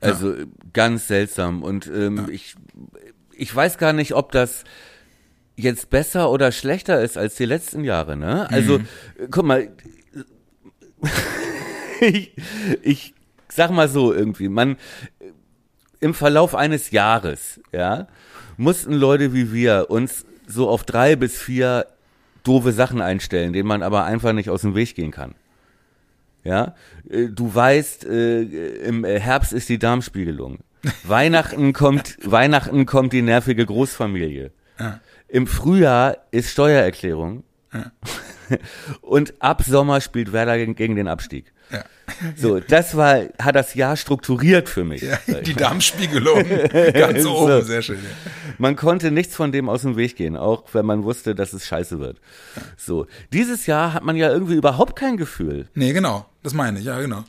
[0.00, 0.34] Also
[0.72, 1.62] ganz seltsam.
[1.62, 2.28] Und ähm, ja.
[2.28, 2.54] ich,
[3.32, 4.64] ich weiß gar nicht, ob das
[5.58, 8.48] jetzt besser oder schlechter ist als die letzten Jahre, ne?
[8.50, 8.80] Also,
[9.30, 9.68] guck mal,
[12.00, 12.32] ich,
[12.82, 13.14] ich
[13.48, 14.76] sag mal so irgendwie, man,
[16.00, 18.06] im Verlauf eines Jahres, ja,
[18.56, 21.86] mussten Leute wie wir uns so auf drei bis vier
[22.44, 25.34] doofe Sachen einstellen, denen man aber einfach nicht aus dem Weg gehen kann.
[26.44, 26.74] Ja,
[27.10, 28.42] Äh, du weißt, äh,
[28.86, 30.60] im Herbst ist die Darmspiegelung.
[31.04, 34.52] Weihnachten kommt, Weihnachten kommt die nervige Großfamilie.
[35.28, 37.44] Im Frühjahr ist Steuererklärung.
[39.02, 41.52] Und ab Sommer spielt Werder gegen, gegen den Abstieg.
[41.70, 41.84] Ja.
[42.34, 45.02] So, das war, hat das Jahr strukturiert für mich.
[45.02, 46.42] Ja, die Darmspiegelung.
[46.94, 47.36] Ganz So.
[47.36, 47.96] oben, sehr schön.
[47.98, 48.30] Ja.
[48.56, 51.66] Man konnte nichts von dem aus dem Weg gehen, auch wenn man wusste, dass es
[51.66, 52.20] scheiße wird.
[52.78, 55.68] So, dieses Jahr hat man ja irgendwie überhaupt kein Gefühl.
[55.74, 56.24] Nee, genau.
[56.42, 57.24] Das meine ich, ja, genau.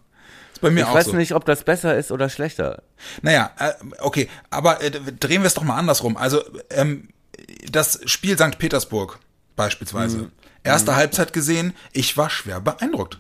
[0.54, 1.18] Ist bei mir Ich auch weiß so.
[1.18, 2.84] nicht, ob das besser ist oder schlechter.
[3.22, 6.16] Naja, äh, okay, aber äh, drehen wir es doch mal andersrum.
[6.16, 7.10] Also, ähm,
[7.70, 8.58] das Spiel St.
[8.58, 9.20] Petersburg
[9.56, 10.32] beispielsweise.
[10.64, 13.20] Erste Halbzeit gesehen, ich war schwer beeindruckt.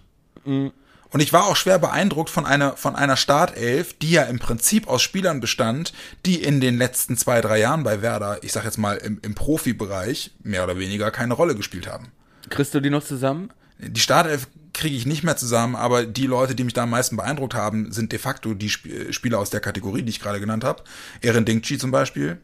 [1.12, 4.88] Und ich war auch schwer beeindruckt von einer, von einer Startelf, die ja im Prinzip
[4.88, 5.94] aus Spielern bestand,
[6.26, 9.36] die in den letzten zwei, drei Jahren bei Werder, ich sag jetzt mal im, im
[9.36, 12.12] Profibereich, mehr oder weniger keine Rolle gespielt haben.
[12.50, 13.52] Kriegst du die noch zusammen?
[13.80, 17.18] Die Startelf kriege ich nicht mehr zusammen, aber die Leute, die mich da am meisten
[17.18, 20.64] beeindruckt haben, sind de facto die Sp Spieler aus der Kategorie, die ich gerade genannt
[20.64, 20.84] habe.
[21.22, 22.40] Erin Dingchi zum Beispiel,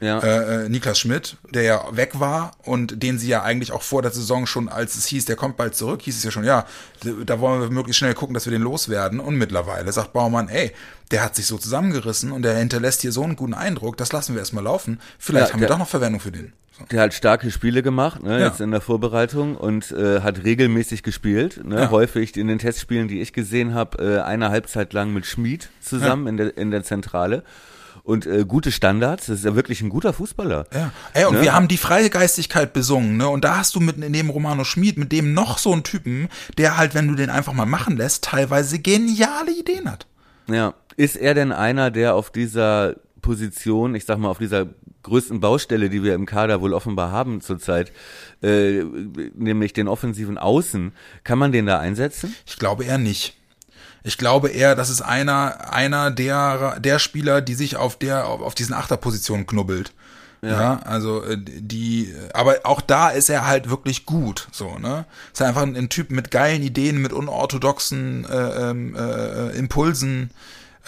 [0.00, 0.18] Ja.
[0.20, 4.02] äh, äh, Niklas Schmidt, der ja weg war und den sie ja eigentlich auch vor
[4.02, 6.66] der Saison schon, als es hieß, der kommt bald zurück, hieß es ja schon, ja,
[7.24, 9.20] da wollen wir möglichst schnell gucken, dass wir den loswerden.
[9.20, 10.72] Und mittlerweile sagt Baumann, ey,
[11.10, 14.34] der hat sich so zusammengerissen und der hinterlässt hier so einen guten Eindruck, das lassen
[14.34, 15.00] wir erstmal laufen.
[15.18, 16.52] Vielleicht Ja, haben wir doch noch Verwendung für den.
[16.78, 16.84] So.
[16.90, 18.46] Der hat starke Spiele gemacht, ne, Ja.
[18.48, 21.64] jetzt in der Vorbereitung und äh, hat regelmäßig gespielt.
[21.64, 21.90] Ne, Ja.
[21.90, 26.26] Häufig in den Testspielen, die ich gesehen habe, äh, eine Halbzeit lang mit Schmid zusammen
[26.26, 27.44] in, der, in der Zentrale.
[28.06, 30.66] Und äh, gute Standards, das ist ja wirklich ein guter Fußballer.
[30.72, 30.92] Ja.
[31.12, 31.42] Ey, und Ne?
[31.42, 33.28] wir haben die Freigeistigkeit besungen, ne?
[33.28, 36.76] Und da hast du mit neben Romano Schmid, mit dem noch so einen Typen, der
[36.76, 40.06] halt, wenn du den einfach mal machen lässt, teilweise geniale Ideen hat.
[40.46, 40.74] Ja.
[40.96, 44.68] Ist er denn einer, der auf dieser Position, ich sag mal, auf dieser
[45.02, 47.90] größten Baustelle, die wir im Kader wohl offenbar haben zurzeit,
[48.40, 48.84] äh,
[49.34, 50.92] nämlich den offensiven Außen,
[51.24, 52.32] kann man den da einsetzen?
[52.46, 53.36] Ich glaube eher nicht.
[54.06, 58.40] Ich glaube eher, das ist einer, einer der, der Spieler, die sich auf der, auf,
[58.40, 59.92] auf diesen Achterpositionen knubbelt.
[60.42, 60.78] Ja.
[60.84, 65.06] also äh, die, aber auch da ist er halt wirklich gut, so ne.
[65.32, 70.30] Ist einfach ein, ein Typ mit geilen Ideen, mit unorthodoxen äh, ähm, äh, Impulsen.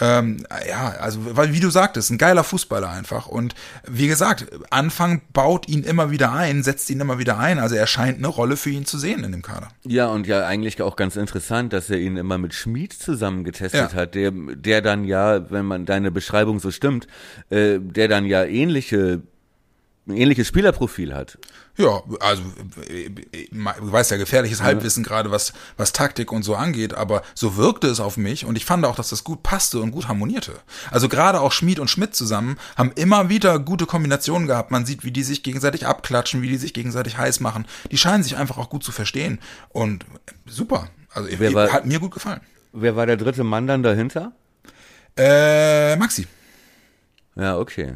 [0.01, 3.53] Ähm, ja, also weil wie du sagtest, ein geiler Fußballer einfach und
[3.87, 7.87] wie gesagt, Anfang baut ihn immer wieder ein, setzt ihn immer wieder ein, also er
[7.87, 9.67] scheint eine Rolle für ihn zu sehen in dem Kader.
[9.83, 13.91] Ja, und ja eigentlich auch ganz interessant, dass er ihn immer mit Schmid zusammen getestet
[13.91, 13.93] Ja.
[13.93, 17.07] hat, der, der dann ja, wenn man deine Beschreibung so stimmt,
[17.49, 19.21] äh, der dann ja ähnliche,
[20.09, 21.37] ein ähnliches Spielerprofil hat.
[21.77, 27.21] Ja, also du weißt ja gefährliches Halbwissen gerade was was Taktik und so angeht, aber
[27.35, 30.07] so wirkte es auf mich und ich fand auch, dass das gut passte und gut
[30.09, 30.53] harmonierte.
[30.91, 34.71] Also gerade auch Schmid und Schmidt zusammen haben immer wieder gute Kombinationen gehabt.
[34.71, 37.65] Man sieht, wie die sich gegenseitig abklatschen, wie die sich gegenseitig heiß machen.
[37.91, 40.05] Die scheinen sich einfach auch gut zu verstehen und
[40.45, 40.89] super.
[41.11, 42.41] Also Wer war- hat mir gut gefallen.
[42.73, 44.33] Wer war der dritte Mann dann dahinter?
[45.17, 46.27] Äh, Maxi.
[47.35, 47.95] Ja, okay.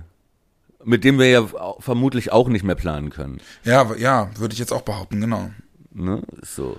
[0.85, 1.47] Mit dem wir ja
[1.79, 3.39] vermutlich auch nicht mehr planen können.
[3.63, 5.49] Ja, ja, würde ich jetzt auch behaupten, genau.
[5.93, 6.21] Ne?
[6.41, 6.77] So.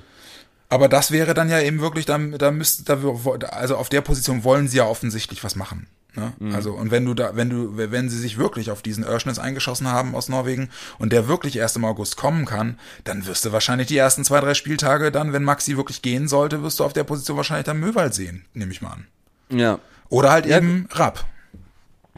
[0.69, 4.45] Aber das wäre dann ja eben wirklich, da, da müsste, da, also auf der Position
[4.45, 5.87] wollen sie ja offensichtlich was machen.
[6.17, 6.33] Ne?
[6.53, 9.88] Also, und wenn du da, wenn du, wenn sie sich wirklich auf diesen Örschnitz eingeschossen
[9.88, 13.88] haben aus Norwegen und der wirklich erst im August kommen kann, dann wirst du wahrscheinlich
[13.88, 17.05] die ersten zwei, drei Spieltage dann, wenn Maxi wirklich gehen sollte, wirst du auf der
[17.05, 19.07] Position wahrscheinlich dann Möwald sehen, nehme ich mal an.
[19.51, 19.79] Ja.
[20.09, 21.25] Oder halt Ja, eben Rapp.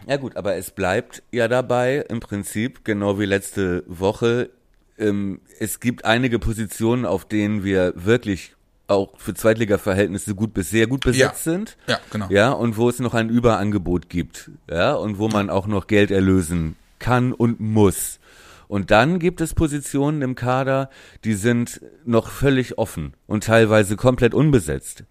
[0.06, 4.50] Ja gut, aber es bleibt ja dabei im Prinzip, genau wie letzte Woche,
[4.98, 8.54] ähm, es gibt einige Positionen, auf denen wir wirklich
[8.88, 11.52] auch für Zweitliga-Verhältnisse gut bis sehr gut besetzt Ja.
[11.52, 11.76] sind.
[11.88, 12.28] Ja, genau.
[12.30, 14.50] Ja, und wo es noch ein Überangebot gibt.
[14.70, 18.20] Ja, und wo man auch noch Geld erlösen kann und muss.
[18.68, 20.88] Und dann gibt es Positionen im Kader,
[21.24, 25.02] die sind noch völlig offen und teilweise komplett unbesetzt.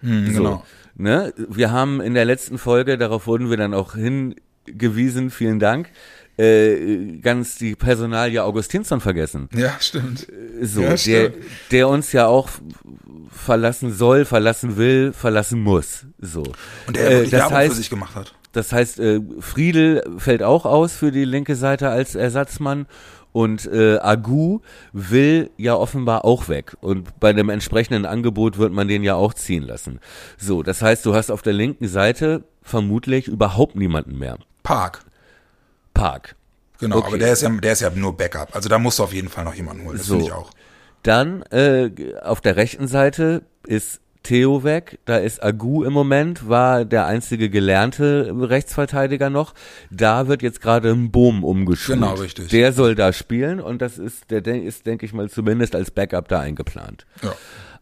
[0.00, 0.64] Hm, So, genau.
[0.96, 1.32] Ne?
[1.36, 5.90] Wir haben in der letzten Folge, darauf wurden wir dann auch hingewiesen, vielen Dank,
[6.36, 9.48] äh, ganz die Personalie Augustinsson vergessen.
[9.54, 10.26] Ja, stimmt.
[10.62, 11.34] So, Ja, der, stimmt.
[11.70, 12.48] der uns ja auch
[13.30, 16.06] verlassen soll, verlassen will, verlassen muss.
[16.18, 16.42] So.
[16.86, 18.34] Und der Äh, das Werbung heißt, für sich gemacht hat.
[18.52, 22.86] das heißt, äh, Friedel fällt auch aus für die linke Seite als Ersatzmann
[23.34, 24.60] und äh, Agu
[24.92, 29.34] will ja offenbar auch weg und bei dem entsprechenden Angebot wird man den ja auch
[29.34, 29.98] ziehen lassen.
[30.38, 34.38] So, das heißt, du hast auf der linken Seite vermutlich überhaupt niemanden mehr.
[34.62, 35.00] Park.
[35.94, 36.36] Park.
[36.78, 37.06] Genau, Okay.
[37.08, 38.54] aber der ist ja, der ist ja nur Backup.
[38.54, 39.96] Also da musst du auf jeden Fall noch jemanden holen.
[39.98, 40.14] Das So.
[40.14, 40.50] finde ich auch.
[41.02, 41.90] Dann äh,
[42.22, 47.48] auf der rechten Seite ist Theo weg, da ist Agu im Moment, war der einzige
[47.50, 49.54] gelernte Rechtsverteidiger noch.
[49.90, 52.00] Da wird jetzt gerade ein Boom umgeschult.
[52.00, 52.48] Genau, richtig.
[52.48, 55.90] Der soll da spielen und das ist, der de- ist, denke ich mal, zumindest als
[55.92, 57.06] Backup da eingeplant.
[57.22, 57.32] Ja,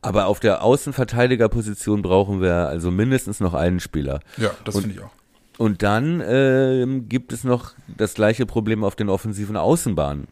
[0.02, 4.20] Aber auf der Außenverteidigerposition brauchen wir also mindestens noch einen Spieler.
[4.36, 5.10] ja das finde ich auch.
[5.58, 10.26] Und dann ähm, gibt es noch das gleiche Problem auf den offensiven Außenbahnen.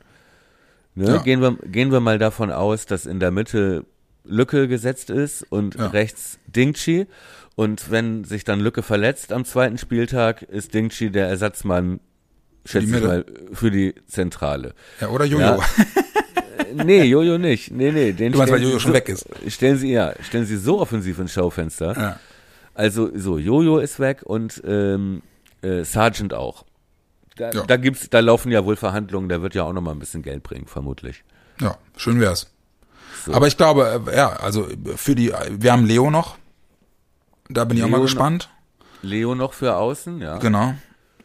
[0.96, 1.06] Ne?
[1.06, 1.16] Ja.
[1.18, 3.84] Gehen, wir, gehen wir mal davon aus, dass in der Mitte
[4.24, 5.88] Lücke gesetzt ist und Ja.
[5.88, 7.06] rechts Dingchi.
[7.56, 12.00] Und wenn sich dann Lücke verletzt am zweiten Spieltag, ist Dingchi der Ersatzmann,
[12.64, 14.74] schätze ich mal, für die Zentrale.
[15.00, 15.40] Ja, oder Jojo.
[15.44, 15.58] Ja.
[16.72, 17.72] Nee, Jojo nicht.
[17.72, 18.12] Nee, nee.
[18.12, 19.26] Den Du meinst, weil Jojo schon so, weg ist?
[19.48, 21.96] Stellen Sie, ja, stellen Sie so offensiv ins Schaufenster.
[21.96, 22.20] Ja.
[22.74, 25.22] Also so, Jojo ist weg und ähm,
[25.62, 26.64] äh, Sargent auch.
[27.36, 27.64] Da, Ja.
[27.66, 30.22] da gibt's, da laufen ja wohl Verhandlungen, der wird ja auch noch mal ein bisschen
[30.22, 31.24] Geld bringen, vermutlich.
[31.60, 32.52] ja, schön wär's.
[33.26, 33.32] So.
[33.34, 36.36] Aber ich glaube, äh, ja, also für die, wir haben Leo noch.
[37.48, 38.04] Da bin ich auch Leo mal noch.
[38.04, 38.48] gespannt.
[39.02, 40.38] Leo noch für außen, ja.
[40.38, 40.74] Genau.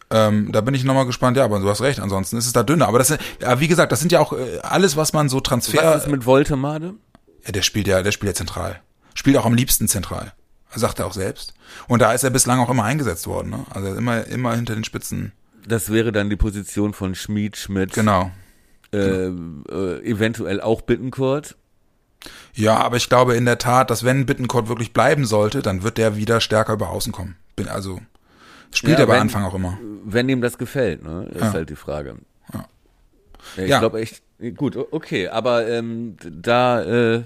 [0.09, 1.35] Ähm, da bin ich nochmal gespannt.
[1.37, 1.99] Ja, aber du hast recht.
[1.99, 2.87] Ansonsten ist es da dünner.
[2.87, 5.39] Aber das, sind- ja, wie gesagt, das sind ja auch äh, alles, was man so
[5.39, 5.83] Transfer.
[5.83, 6.93] Was ist mit Voltemade?
[7.45, 8.79] Ja, der spielt ja, der spielt ja zentral.
[9.13, 10.33] Spielt auch am liebsten zentral.
[10.73, 11.53] Sagt er auch selbst.
[11.87, 13.49] Und da ist er bislang auch immer eingesetzt worden.
[13.51, 13.65] Ne?
[13.69, 15.31] Also immer, immer hinter den Spitzen.
[15.67, 18.29] Das wäre dann die Position von Schmied, Schmidt, Genau.
[18.93, 19.31] äh, äh,
[20.03, 21.55] eventuell auch Bittenkurt.
[22.53, 25.97] Ja, aber ich glaube in der Tat, dass wenn Bittencourt wirklich bleiben sollte, dann wird
[25.97, 27.35] der wieder stärker über außen kommen.
[27.55, 27.99] Bin, also
[28.73, 29.77] spielt Ja, er bei wenn- Anfang auch immer.
[30.05, 31.25] Wenn ihm das gefällt, ne?
[31.33, 31.53] Ist Ja.
[31.53, 32.15] halt die Frage.
[32.53, 32.65] Ja.
[33.57, 33.79] Ich Ja.
[33.79, 34.21] glaube echt,
[34.55, 37.23] gut, okay, aber ähm, da äh,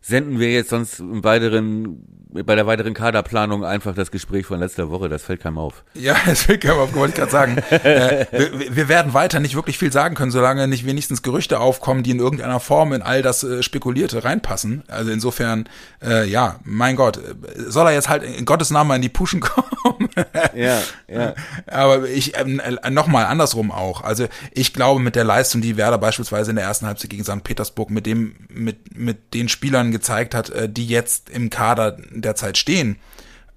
[0.00, 2.04] senden wir jetzt sonst im weiteren,
[2.44, 5.84] bei der weiteren Kaderplanung einfach das Gespräch von letzter Woche, das fällt keinem auf.
[5.94, 7.58] Ja, das will ich wollte ich gerade sagen.
[7.70, 12.02] äh, wir, wir werden weiter nicht wirklich viel sagen können, solange nicht wenigstens Gerüchte aufkommen,
[12.02, 14.84] die in irgendeiner Form in all das äh, Spekulierte reinpassen.
[14.88, 15.68] Also insofern,
[16.02, 17.34] äh, ja, mein Gott, äh,
[17.68, 20.08] soll er jetzt halt in Gottes Namen mal in die Puschen kommen?
[20.54, 21.34] Ja, ja.
[21.66, 24.02] Aber ich ähm, äh, nochmal andersrum auch.
[24.02, 27.44] Also ich glaube mit der Leistung, die Werder beispielsweise in der ersten Halbzeit gegen St.
[27.44, 32.58] Petersburg mit dem mit mit den Spielern gezeigt hat, äh, die jetzt im Kader derzeit
[32.58, 32.96] stehen,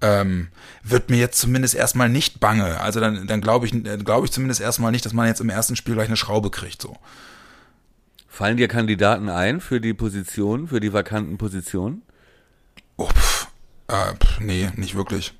[0.00, 0.48] ähm,
[0.82, 2.80] wird mir jetzt zumindest erstmal nicht bange.
[2.80, 3.72] Also dann dann glaube ich
[4.04, 6.80] glaube ich zumindest erstmal nicht, dass man jetzt im ersten Spiel gleich eine Schraube kriegt
[6.80, 6.96] so.
[8.28, 12.02] Fallen dir Kandidaten ein für die Position, für die vakanten Positionen?
[12.96, 13.48] Oh, pff,
[13.88, 15.34] äh, pff, nee, nicht wirklich.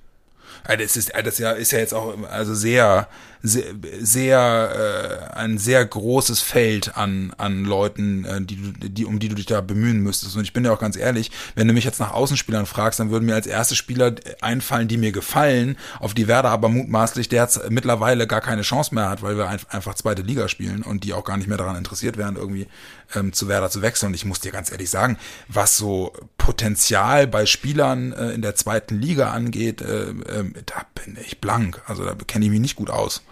[0.64, 3.08] Äh, Das ist, äh, das ja, ist ja jetzt auch also sehr,
[3.42, 3.64] sehr,
[4.00, 9.28] sehr äh, ein sehr großes Feld an, an Leuten, äh, die, du- die, um die
[9.28, 10.36] du dich da bemühen müsstest.
[10.36, 13.10] Und ich bin ja auch ganz ehrlich, wenn du mich jetzt nach Außenspielern fragst, dann
[13.10, 17.42] würden mir als erste Spieler einfallen, die mir gefallen, auf die Werder aber mutmaßlich der
[17.44, 21.04] jetzt mittlerweile gar keine Chance mehr hat, weil wir ein- einfach zweite Liga spielen und
[21.04, 22.66] die auch gar nicht mehr daran interessiert wären, irgendwie
[23.14, 24.08] ähm, zu Werder zu wechseln.
[24.08, 25.16] Und ich muss dir ganz ehrlich sagen,
[25.48, 31.16] was so Potenzial bei Spielern äh, in der zweiten Liga angeht, äh, ähm, da bin
[31.24, 31.80] ich blank.
[31.86, 33.22] Also da kenne ich mich nicht gut aus.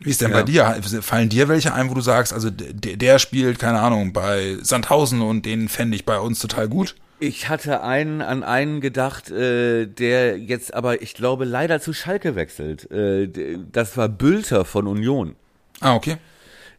[0.00, 0.36] Wie ist denn Ja.
[0.38, 0.80] bei dir?
[1.02, 5.20] Fallen dir welche ein, wo du sagst, also der, der spielt, keine Ahnung, bei Sandhausen
[5.22, 6.94] und den fände ich bei uns total gut?
[7.20, 12.36] Ich hatte einen an einen gedacht, äh, der jetzt aber, ich glaube, leider zu Schalke
[12.36, 12.88] wechselt.
[12.92, 13.28] Äh,
[13.72, 15.34] das war Bülter von Union.
[15.80, 16.16] Ah, okay.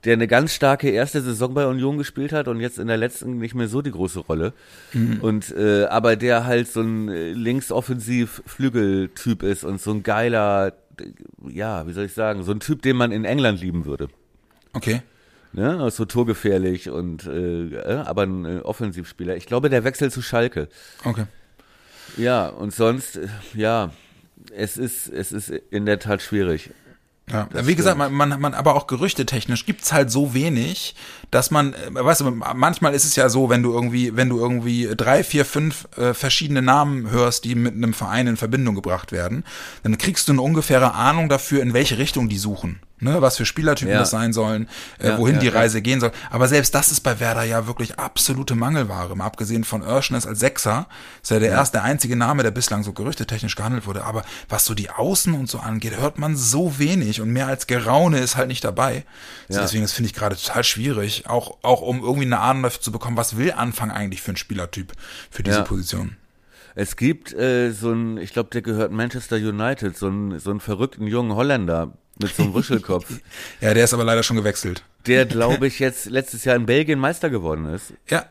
[0.05, 3.38] der eine ganz starke erste Saison bei Union gespielt hat und jetzt in der letzten
[3.38, 4.53] nicht mehr so die große Rolle.
[5.21, 10.71] Und äh, aber der halt so ein äh, linksoffensiv Flügeltyp ist und so ein geiler,
[11.47, 14.07] ja, wie soll ich sagen, so ein Typ, den man in England lieben würde.
[14.73, 15.01] Okay.
[15.51, 15.88] Ne?
[15.88, 19.35] Ist So torgefährlich und äh, äh, aber ein äh, Offensivspieler.
[19.35, 20.69] Ich glaube, der wechselt zu Schalke.
[21.03, 21.25] Okay.
[22.17, 23.91] Ja, und sonst, äh, ja,
[24.53, 26.71] es ist, es ist in der Tat schwierig.
[27.32, 30.96] Ja, wie gesagt, man, man, man, aber auch gerüchtetechnisch gibt's halt so wenig,
[31.32, 34.39] dass man, äh, weißt du, manchmal ist es ja so, wenn du irgendwie, wenn du
[34.39, 39.12] irgendwie drei, vier, fünf äh, verschiedene Namen hörst, die mit einem Verein in Verbindung gebracht
[39.12, 39.44] werden,
[39.84, 42.80] dann kriegst du eine ungefähre Ahnung dafür, in welche Richtung die suchen.
[43.01, 43.99] Ne, was für Spielertypen Ja.
[43.99, 44.67] das sein sollen,
[44.99, 45.47] äh, Ja, wohin ja, die.
[45.47, 46.12] Reise gehen soll.
[46.29, 49.15] Aber selbst das ist bei Werder ja wirklich absolute Mangelware.
[49.15, 50.88] Mal abgesehen von Örschnes als Sechser,
[51.21, 54.03] ist ja der erste, der einzige Name, der bislang so gerüchtetechnisch gehandelt wurde.
[54.03, 57.67] Aber was so die Außen und so angeht, hört man so wenig und mehr als
[57.67, 59.05] Geraune ist halt nicht dabei.
[59.47, 59.62] Ja.
[59.62, 62.91] Deswegen, das finde ich gerade total schwierig, auch, auch um irgendwie eine Ahnung dafür zu
[62.91, 64.91] bekommen, was will Anfang eigentlich für ein Spielertyp
[65.31, 65.63] für diese.
[65.63, 66.17] Position.
[66.75, 70.59] Es gibt äh, so ein, ich glaube, der gehört Manchester United, so ein so einen
[70.59, 73.05] verrückten jungen Holländer mit so einem Wuschelkopf,
[73.62, 74.84] Ja, der ist aber leider schon gewechselt.
[75.08, 77.93] der glaube ich jetzt letztes Jahr in Belgien Meister geworden ist.
[78.10, 78.25] Ja.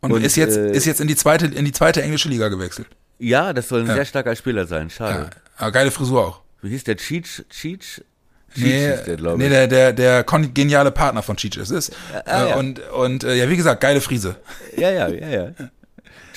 [0.00, 2.48] Und, Und, ist jetzt, äh, ist jetzt in die zweite, in die zweite englische Liga
[2.48, 2.86] gewechselt.
[3.18, 3.94] Ja, das soll ein Ja.
[3.94, 4.90] sehr starker Spieler sein.
[4.90, 5.24] Schade.
[5.24, 5.30] Ja.
[5.56, 6.40] Aber geile Frisur auch.
[6.62, 6.96] Wie hieß der?
[6.96, 7.44] Cheech?
[7.50, 8.02] Cheech?
[8.54, 9.50] Nee, hieß der, glaub nee ich.
[9.50, 11.92] der, der, der geniale Partner von Cheech es ist.
[12.24, 12.56] Ah, äh, ja.
[12.56, 14.36] Und, und äh, ja, wie gesagt, geile Friese.
[14.76, 15.50] Ja, ja, ja, ja.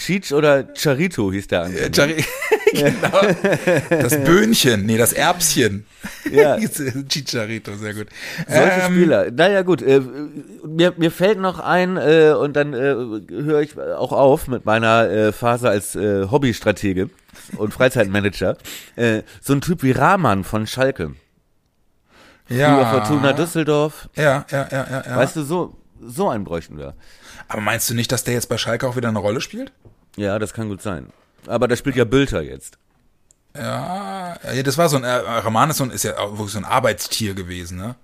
[0.05, 1.85] Cheech oder Charito hieß der andere.
[1.85, 2.25] Äh, Jari-
[2.73, 3.99] genau.
[4.01, 5.85] Das Böhnchen, nee, das Erbschen.
[6.31, 6.57] Ja.
[7.09, 8.07] Chicharito, sehr gut.
[8.47, 9.31] Solche Ähm, Spieler.
[9.31, 9.81] Naja, gut.
[9.81, 10.01] Äh,
[10.65, 12.77] mir, mir fällt noch ein, äh, und dann äh,
[13.29, 17.09] höre ich auch auf mit meiner äh, Phase als äh, Hobbystratege
[17.57, 18.57] und Freizeitmanager.
[18.95, 21.13] Äh, so ein Typ wie Rahman von Schalke.
[22.47, 24.09] Früher Ja, Fortuna Düsseldorf.
[24.15, 25.15] ja, ja, ja, ja, ja.
[25.15, 26.95] Weißt du, so, so einen bräuchten wir.
[27.47, 29.71] Aber meinst du nicht, dass der jetzt bei Schalke auch wieder eine Rolle spielt?
[30.17, 31.07] Ja, das kann gut sein.
[31.47, 32.77] Aber da spielt ja Bülter jetzt.
[33.55, 37.95] Ja, das war so ein, äh, Rahman ist, ja wirklich so ein Arbeitstier gewesen, ne?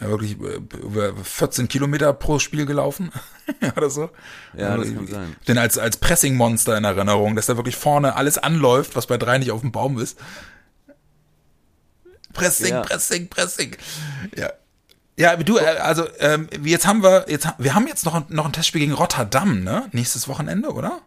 [0.00, 3.12] Ja, wirklich äh, über 14 Kilometer pro Spiel gelaufen
[3.76, 4.10] oder so.
[4.56, 5.36] Ja, das Also, kann sein.
[5.48, 9.38] Den als, als Pressing-Monster in Erinnerung, dass da wirklich vorne alles anläuft, was bei drei
[9.38, 10.18] nicht auf dem Baum ist.
[12.32, 12.80] Pressing, Ja.
[12.82, 13.76] Pressing, Pressing.
[14.36, 14.50] Ja.
[15.18, 18.46] Ja, du, äh, also ähm, jetzt haben wir, jetzt wir haben jetzt noch, ein- noch
[18.46, 19.88] ein Testspiel gegen Rotterdam, ne?
[19.92, 21.00] Nächstes Wochenende, oder?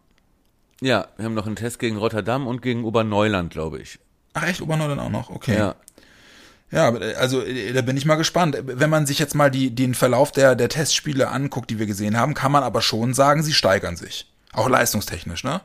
[0.81, 3.99] Ja, wir haben noch einen Test gegen Rotterdam und gegen Oberneuland, glaube ich.
[4.33, 5.57] Ach echt, Oberneuland auch noch, okay.
[5.57, 5.75] Ja.
[6.71, 8.57] Ja, äh, also äh, da bin ich mal gespannt.
[8.63, 12.17] Wenn man sich jetzt mal die, den Verlauf der, der Testspiele anguckt, die wir gesehen
[12.17, 14.31] haben, kann man aber schon sagen, sie steigern sich.
[14.51, 15.61] Auch leistungstechnisch, ne?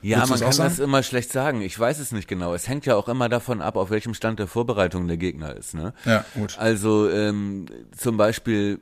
[0.00, 1.60] Ja, Würdest man kann das immer schlecht sagen.
[1.60, 2.54] Ich weiß es nicht genau.
[2.54, 5.74] Es hängt ja auch immer davon ab, auf welchem Stand der Vorbereitung der Gegner ist.
[5.74, 5.92] Ne?
[6.04, 6.56] Ja, gut.
[6.58, 7.66] Also ähm,
[7.96, 8.80] zum Beispiel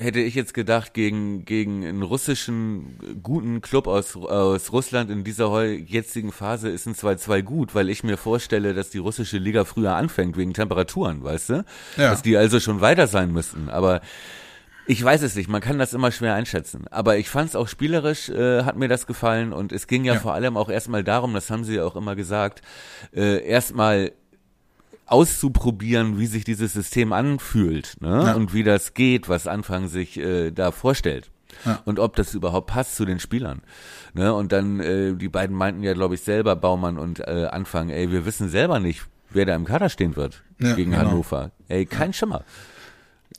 [0.00, 5.64] hätte ich jetzt gedacht, gegen, gegen einen russischen guten Club aus, aus Russland in dieser
[5.64, 9.94] jetzigen Phase ist ein 2-2 gut, weil ich mir vorstelle, dass die russische Liga früher
[9.94, 11.54] anfängt wegen Temperaturen, weißt du?
[11.96, 12.10] Ja.
[12.10, 13.68] Dass die also schon weiter sein müssten.
[13.68, 14.00] Aber
[14.86, 16.86] ich weiß es nicht, man kann das immer schwer einschätzen.
[16.90, 19.52] Aber ich fand es auch spielerisch, äh, hat mir das gefallen.
[19.52, 20.20] Und es ging ja, Ja.
[20.20, 22.62] vor allem auch erstmal darum, das haben sie ja auch immer gesagt,
[23.14, 24.12] äh, erstmal
[25.10, 28.24] auszuprobieren, wie sich dieses System anfühlt ne?
[28.26, 28.32] Ja.
[28.34, 31.30] und wie das geht, was Anfang sich äh, da vorstellt.
[31.64, 31.80] Ja.
[31.84, 33.62] Und ob das überhaupt passt zu den Spielern.
[34.14, 34.32] Ne?
[34.32, 38.10] Und dann, äh, die beiden meinten ja, glaube ich, selber, Baumann und äh, Anfang, ey,
[38.12, 41.04] wir wissen selber nicht, wer da im Kader stehen wird Ja, gegen genau.
[41.04, 41.50] Hannover.
[41.68, 42.44] Ey, kein Schimmer.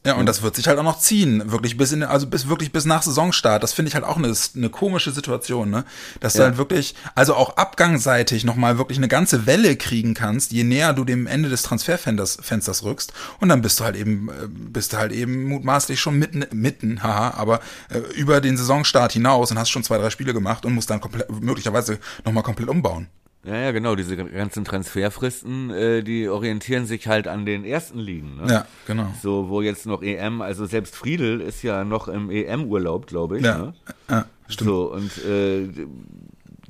[0.03, 2.71] Ja, und das wird sich halt auch noch ziehen, wirklich bis in, also bis wirklich
[2.71, 3.61] bis nach Saisonstart.
[3.61, 5.85] Das finde ich halt auch eine, eine komische Situation, ne?
[6.19, 6.45] Dass du Ja.
[6.45, 11.05] halt wirklich, also auch abgangseitig nochmal wirklich eine ganze Welle kriegen kannst, je näher du
[11.05, 13.13] dem Ende des Transferfensters Fensters rückst.
[13.41, 17.03] Und dann bist du halt eben, äh, bist du halt eben mutmaßlich schon mitten, mitten,
[17.03, 20.73] haha, aber äh, über den Saisonstart hinaus und hast schon zwei, drei Spiele gemacht und
[20.73, 23.07] musst dann komplett, möglicherweise nochmal komplett umbauen.
[23.43, 28.37] Ja, ja, genau, diese ganzen Transferfristen, äh, die orientieren sich halt an den ersten Ligen.
[28.37, 28.51] Ne?
[28.51, 29.11] Ja, genau.
[29.21, 33.45] So, wo jetzt noch EM, also selbst Friedel ist ja noch im EM-Urlaub, glaube ich.
[33.45, 33.73] Ja, Ne?
[34.09, 34.69] ja stimmt.
[34.69, 35.67] So, und äh,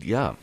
[0.02, 0.38] ja.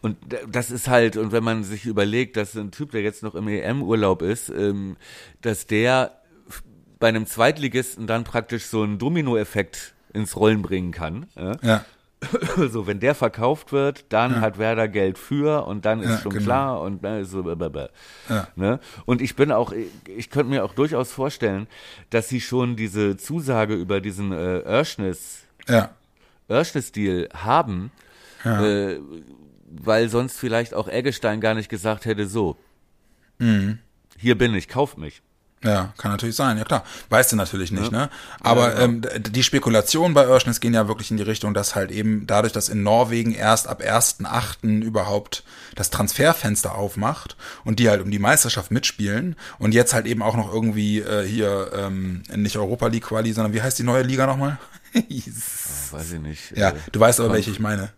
[0.00, 0.16] Und
[0.48, 3.48] das ist halt, und wenn man sich überlegt, dass ein Typ, der jetzt noch im
[3.48, 4.96] EM-Urlaub ist, ähm,
[5.40, 6.18] dass der
[7.00, 11.26] bei einem Zweitligisten dann praktisch so einen Dominoeffekt ins Rollen bringen kann.
[11.34, 11.56] Ja?
[11.62, 11.84] Ja,
[12.70, 16.32] So, wenn der verkauft wird, dann hat Werder Geld für und dann ist Ja, schon
[16.32, 16.44] genau.
[16.44, 17.88] klar und ne, so blablabla.
[18.28, 18.48] Ja.
[18.56, 18.80] ne?
[19.06, 21.66] Und ich bin auch, ich, ich könnte mir auch durchaus vorstellen,
[22.10, 25.90] dass sie schon diese Zusage über diesen äh, Örschnis, ja,
[26.50, 27.90] Örschnis-Deal haben,
[28.44, 28.96] äh,
[29.70, 32.56] weil sonst vielleicht auch Eggestein gar nicht gesagt hätte, so,
[33.38, 33.78] Mhm.
[34.18, 35.22] hier bin ich, kauf mich.
[35.64, 36.82] Ja, kann natürlich sein, ja klar.
[37.08, 38.10] Weißt du natürlich nicht, ne?
[38.40, 41.92] Aber ähm, d- die Spekulationen bei Örschnis gehen ja wirklich in die Richtung, dass halt
[41.92, 44.82] eben dadurch, dass in Norwegen erst ab 1.8.
[44.82, 45.44] überhaupt
[45.76, 50.36] das Transferfenster aufmacht und die halt um die Meisterschaft mitspielen und jetzt halt eben auch
[50.36, 54.26] noch irgendwie äh, hier ähm, nicht Europa League Quali, sondern wie heißt die neue Liga
[54.26, 54.58] nochmal?
[55.92, 56.56] Weiß ich nicht.
[56.56, 57.90] Ja, äh, du weißt aber, welche ich meine.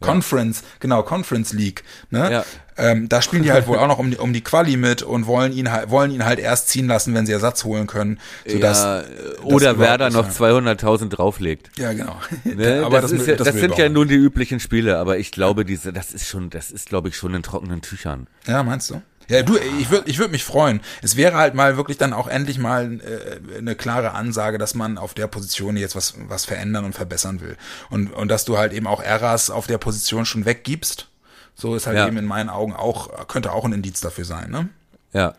[0.00, 1.84] Conference, genau, Conference League.
[2.10, 2.30] Ne?
[2.32, 2.44] Ja.
[2.76, 5.26] Ähm, da spielen die halt wohl auch noch um die, um die Quali mit und
[5.26, 8.18] wollen ihn halt, wollen ihn halt erst ziehen lassen, wenn sie Ersatz holen können.
[8.46, 9.02] Sodass, ja,
[9.42, 11.70] oder Werder noch sein- 200.000 drauflegt.
[11.78, 12.16] Ja, genau.
[12.44, 12.82] Ne?
[12.86, 15.64] aber das, das, ja, das, will sind ja nun die üblichen Spiele, aber ich glaube,
[15.64, 18.26] diese, das ist schon, das ist, glaube ich, schon in trockenen Tüchern.
[18.46, 19.02] Ja, meinst du?
[19.30, 20.80] Ja, du, ich würde ich würd mich freuen.
[21.02, 24.98] Es wäre halt mal wirklich dann auch endlich mal äh, eine klare Ansage, dass man
[24.98, 27.56] auf der Position jetzt was, was verändern und verbessern will.
[27.90, 31.08] Und, und dass du halt eben auch Eras auf der Position schon weggibst.
[31.54, 32.06] So ist halt Ja.
[32.06, 34.68] eben in meinen Augen auch, könnte auch ein Indiz dafür sein, ne?
[35.12, 35.34] Ja.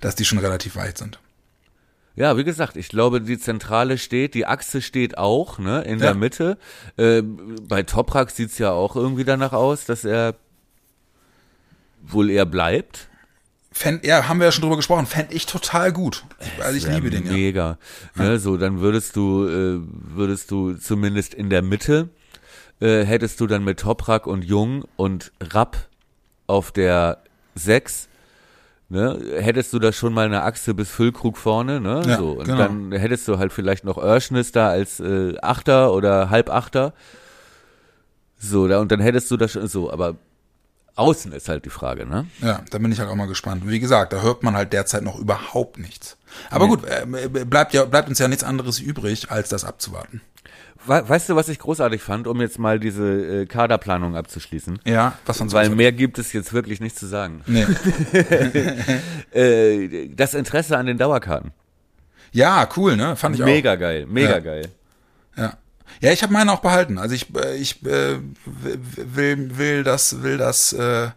[0.00, 1.18] Dass die schon relativ weit sind.
[2.14, 6.06] Ja, wie gesagt, ich glaube, die Zentrale steht, die Achse steht auch, ne, in Ja.
[6.06, 6.58] der Mitte.
[6.96, 10.34] Ähm, bei Toprak sieht's ja auch irgendwie danach aus, dass er
[12.02, 13.08] wohl eher bleibt.
[13.76, 16.24] Fänd, ja, haben wir ja schon drüber gesprochen, fände ich total gut.
[16.60, 17.32] Also ich liebe den ja.
[17.32, 17.78] Mega.
[18.14, 19.80] Ne, so, dann würdest du, äh,
[20.16, 22.08] würdest du zumindest in der Mitte,
[22.80, 25.76] äh, hättest du dann mit Toprak und Jung und Rapp
[26.46, 27.18] auf der
[27.54, 28.08] 6
[28.88, 32.02] Ne, hättest du da schon mal eine Achse bis Füllkrug vorne, ne?
[32.06, 32.30] Ja, so.
[32.34, 32.58] Und genau.
[32.58, 36.94] dann hättest du halt vielleicht noch Örschnis da als äh, Achter oder Halbachter.
[38.38, 40.14] So, da, und dann hättest du das schon so, aber
[40.96, 42.26] außen ist halt die Frage, ne?
[42.40, 43.62] Ja, da bin ich halt auch mal gespannt.
[43.66, 46.16] Wie gesagt, da hört man halt derzeit noch überhaupt nichts.
[46.50, 47.06] Aber gut, äh,
[47.44, 50.20] bleibt ja bleibt uns ja nichts anderes übrig, als das abzuwarten.
[50.86, 54.78] We weißt du, was ich großartig fand, um jetzt mal diese äh, Kaderplanung abzuschließen?
[54.84, 57.42] Ja, was sonst Weil mehr gibt es jetzt wirklich nicht zu sagen.
[57.46, 57.66] Nee.
[59.32, 61.52] Äh, das Interesse an den Dauerkarten.
[62.32, 63.16] Ja, cool, ne?
[63.16, 63.46] Fand ich auch.
[63.46, 64.38] Mega geil, mega Ja.
[64.38, 64.68] geil.
[65.36, 65.54] Ja.
[66.00, 66.98] Ja, ich habe meine auch behalten.
[66.98, 71.10] Also ich, äh, ich äh, will, will das, will das äh,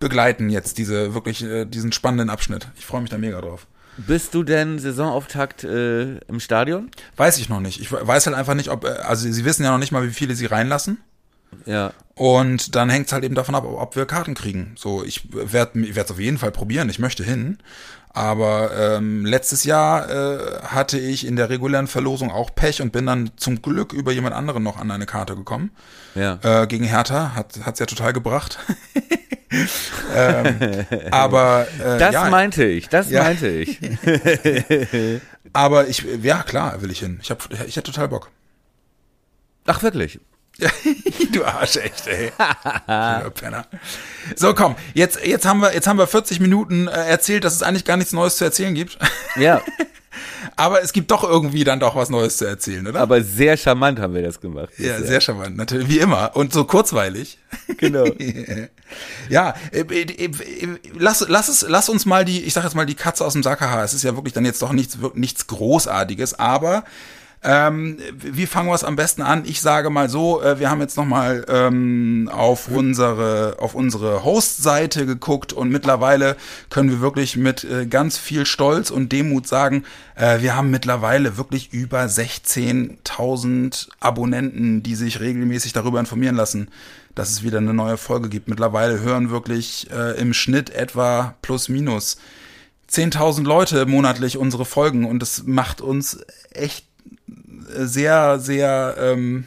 [0.00, 2.68] begleiten jetzt, diese wirklich äh, diesen spannenden Abschnitt.
[2.76, 3.66] Ich freue mich da mega drauf.
[3.96, 6.90] Bist du denn Saisonauftakt äh, im Stadion?
[7.16, 7.80] Weiß ich noch nicht.
[7.80, 10.12] Ich weiß halt einfach nicht, ob, äh, also sie wissen ja noch nicht mal, wie
[10.12, 10.98] viele sie reinlassen.
[11.66, 11.92] Ja.
[12.14, 14.74] Und dann hängt es halt eben davon ab, ob wir Karten kriegen.
[14.76, 16.88] So, ich werde es auf jeden Fall probieren.
[16.88, 17.58] Ich möchte hin.
[18.10, 23.06] Aber ähm, letztes Jahr äh, hatte ich in der regulären Verlosung auch Pech und bin
[23.06, 25.70] dann zum Glück über jemand anderen noch an eine Karte gekommen.
[26.16, 26.38] Ja.
[26.42, 28.58] Äh, gegen Hertha hat hat's ja total gebracht.
[30.16, 33.22] ähm, aber äh, Das ja, meinte ich, das Ja.
[33.22, 33.78] meinte ich.
[35.52, 37.20] aber ich ja klar will ich hin.
[37.22, 38.30] Ich hab ich hätte total Bock.
[39.66, 40.18] Ach wirklich?
[41.32, 42.32] du Arsch, echt, ey.
[43.34, 43.66] Penner.
[44.34, 47.62] So, komm, jetzt, jetzt haben wir, jetzt haben wir 40 Minuten äh, erzählt, dass es
[47.62, 48.98] eigentlich gar nichts Neues zu erzählen gibt.
[49.36, 49.62] Ja,
[50.56, 53.00] Aber es gibt doch irgendwie dann doch was Neues zu erzählen, oder?
[53.00, 54.70] aber sehr charmant haben wir das gemacht.
[54.78, 56.34] ja, sehr charmant, natürlich, wie immer.
[56.34, 57.38] Und so kurzweilig.
[57.78, 58.04] Genau.
[59.28, 60.30] Ja, äh, äh, äh,
[60.98, 63.42] lass, lass, es, lass uns mal die, ich sag jetzt mal die Katze aus dem
[63.42, 63.84] Sack haha.
[63.84, 66.84] Es ist ja wirklich dann jetzt doch nichts, nichts Großartiges, aber
[67.42, 69.44] ähm, wie fangen wir es am besten an?
[69.44, 75.06] Ich sage mal so, äh, wir haben jetzt nochmal ähm, auf unsere, auf unsere Host-Seite
[75.06, 76.36] geguckt und mittlerweile
[76.68, 79.84] können wir wirklich mit äh, ganz viel Stolz und Demut sagen,
[80.16, 86.68] äh, wir haben mittlerweile wirklich über 16.000 Abonnenten, die sich regelmäßig darüber informieren lassen,
[87.14, 88.48] dass es wieder eine neue Folge gibt.
[88.48, 92.18] Mittlerweile hören wirklich äh, im Schnitt etwa plus minus
[92.90, 96.18] 10.000 Leute monatlich unsere Folgen und das macht uns
[96.50, 96.87] echt
[97.68, 99.46] sehr, sehr, ähm,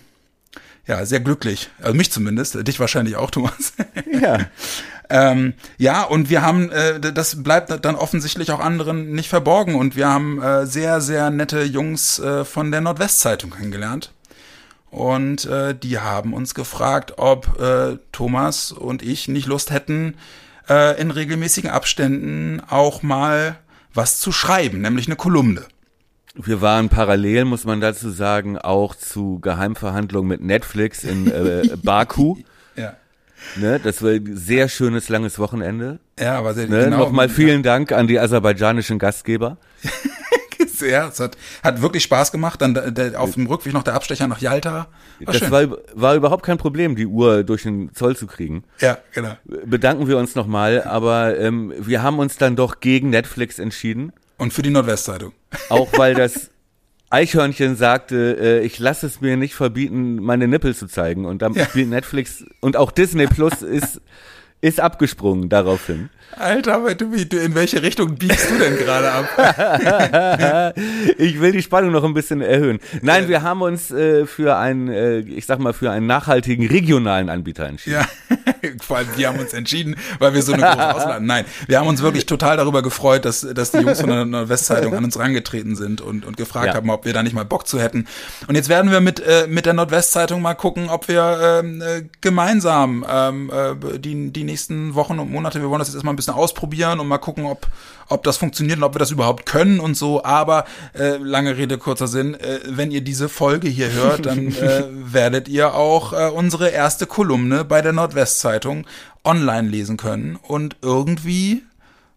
[0.88, 1.70] ja, sehr glücklich.
[1.82, 3.74] Also mich zumindest, dich wahrscheinlich auch, Thomas.
[4.22, 4.40] Ja.
[5.14, 9.76] Ähm, ja, und wir haben, äh, das bleibt dann offensichtlich auch anderen nicht verborgen.
[9.76, 14.14] Und wir haben äh, sehr, sehr nette Jungs äh, von der Nordwestzeitung kennengelernt.
[14.90, 20.16] Und äh, die haben uns gefragt, ob äh, Thomas und ich nicht Lust hätten,
[20.70, 23.58] äh, in regelmäßigen Abständen auch mal
[23.94, 25.66] was zu schreiben, nämlich eine Kolumne.
[26.36, 32.38] Wir waren parallel, muss man dazu sagen, auch zu Geheimverhandlungen mit Netflix in äh, Baku.
[32.76, 32.94] Ja.
[33.58, 36.00] Ne, das war ein sehr schönes, langes Wochenende.
[36.20, 36.86] Ja, aber sehr, Ne?
[36.86, 37.00] genau.
[37.00, 39.58] Nochmal vielen Dank an die aserbaidschanischen Gastgeber.
[40.68, 42.62] Sehr, es hat, hat wirklich Spaß gemacht.
[42.62, 44.88] Dann der, der, auf dem Rückweg noch der Abstecher nach Yalta.
[45.20, 45.52] War das schön.
[45.52, 48.64] war, war überhaupt kein Problem, die Uhr durch den Zoll zu kriegen.
[48.80, 49.34] ja, genau.
[49.66, 54.12] Bedanken wir uns nochmal, aber ähm, wir haben uns dann doch gegen Netflix entschieden.
[54.42, 55.34] Und für die Nordwestzeitung.
[55.70, 56.50] Auch weil das
[57.12, 61.26] Eichhörnchen sagte, äh, ich lasse es mir nicht verbieten, meine Nippel zu zeigen.
[61.26, 61.66] Und dann Ja.
[61.66, 64.02] spielt Netflix und auch Disney Plus ist,
[64.62, 66.10] ist abgesprungen daraufhin.
[66.38, 70.74] Alter, aber du, wie- du, in welche Richtung biegst du denn gerade ab?
[71.18, 72.80] Ich will die Spannung noch ein bisschen erhöhen.
[73.02, 77.30] Nein, wir haben uns äh, für einen, äh, ich sag mal, für einen nachhaltigen regionalen
[77.30, 77.98] Anbieter entschieden.
[78.30, 78.38] Ja,
[78.82, 81.26] vor allem wir haben uns entschieden, weil wir so eine große Auswahl hatten.
[81.26, 84.94] Nein, wir haben uns wirklich total darüber gefreut, dass, dass die Jungs von der Nordwestzeitung
[84.96, 86.74] an uns rangetreten sind und, und gefragt Ja.
[86.76, 88.08] haben, ob wir da nicht mal Bock zu hätten.
[88.48, 92.04] Und jetzt werden wir mit, äh, mit der Nordwestzeitung mal gucken, ob wir ähm, äh,
[92.22, 96.18] gemeinsam ähm, äh, die, die nächsten Wochen und Monate, wir wollen das jetzt erstmal ein
[96.22, 97.68] bisschen ausprobieren und mal gucken, ob,
[98.08, 100.24] ob das funktioniert und ob wir das überhaupt können und so.
[100.24, 104.84] Aber äh, lange Rede, kurzer Sinn, äh, wenn ihr diese Folge hier hört, dann äh,
[104.90, 108.86] werdet ihr auch äh, unsere erste Kolumne bei der Nordwestzeitung
[109.24, 110.36] online lesen können.
[110.36, 111.64] Und irgendwie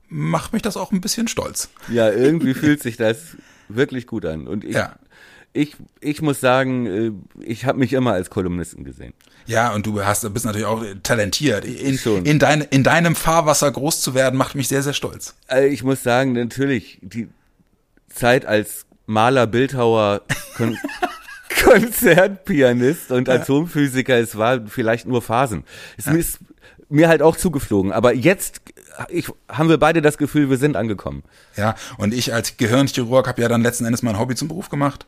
[0.09, 1.69] macht mich das auch ein bisschen stolz.
[1.89, 3.19] Ja, irgendwie fühlt sich das
[3.69, 4.47] wirklich gut an.
[4.47, 4.95] Und ich, Ja.
[5.55, 9.15] Ich, ich muss sagen, äh, ich habe mich immer als Kolumnisten gesehen.
[9.47, 11.65] Ja, und du hast, bist natürlich auch talentiert.
[11.65, 12.27] In, Schon.
[12.27, 15.37] in, dein, in deinem Fahrwasser groß zu werden, macht mich sehr, sehr stolz.
[15.47, 17.29] Also ich muss sagen, natürlich, die
[18.09, 20.23] Zeit als Maler, Bildhauer,
[20.57, 20.77] Kon
[21.65, 25.65] Konzertpianist und Atomphysiker, es war vielleicht nur Phasen.
[25.97, 26.39] Es ist
[26.89, 27.93] mir halt auch zugeflogen.
[27.93, 28.61] Aber jetzt
[29.09, 31.23] ich, haben wir beide das Gefühl, wir sind angekommen.
[31.57, 35.07] Ja, und ich als Gehirnchirurg habe ja dann letzten Endes mein Hobby zum Beruf gemacht.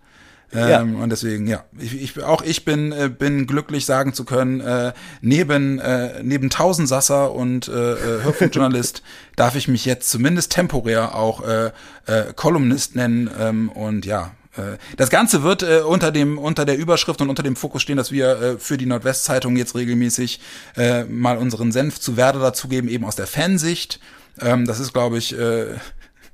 [0.53, 0.80] Ja.
[0.80, 4.61] Ähm, und deswegen, ja, ich, ich, auch ich bin, äh, bin glücklich sagen zu können,
[4.61, 9.03] äh, neben, äh, neben Tausendsasser und äh, äh Hörfunkjournalist
[9.36, 11.66] darf ich mich jetzt zumindest temporär auch äh,
[12.07, 13.28] äh, Kolumnist nennen.
[13.38, 17.42] Ähm, und ja, äh, das Ganze wird äh, unter dem unter der Überschrift und unter
[17.42, 20.40] dem Fokus stehen, dass wir äh, für die Nordwestzeitung jetzt regelmäßig
[20.76, 24.01] äh, mal unseren Senf zu Werder dazugeben, eben aus der Fansicht.
[24.40, 25.66] Ähm, das ist, glaube ich, äh,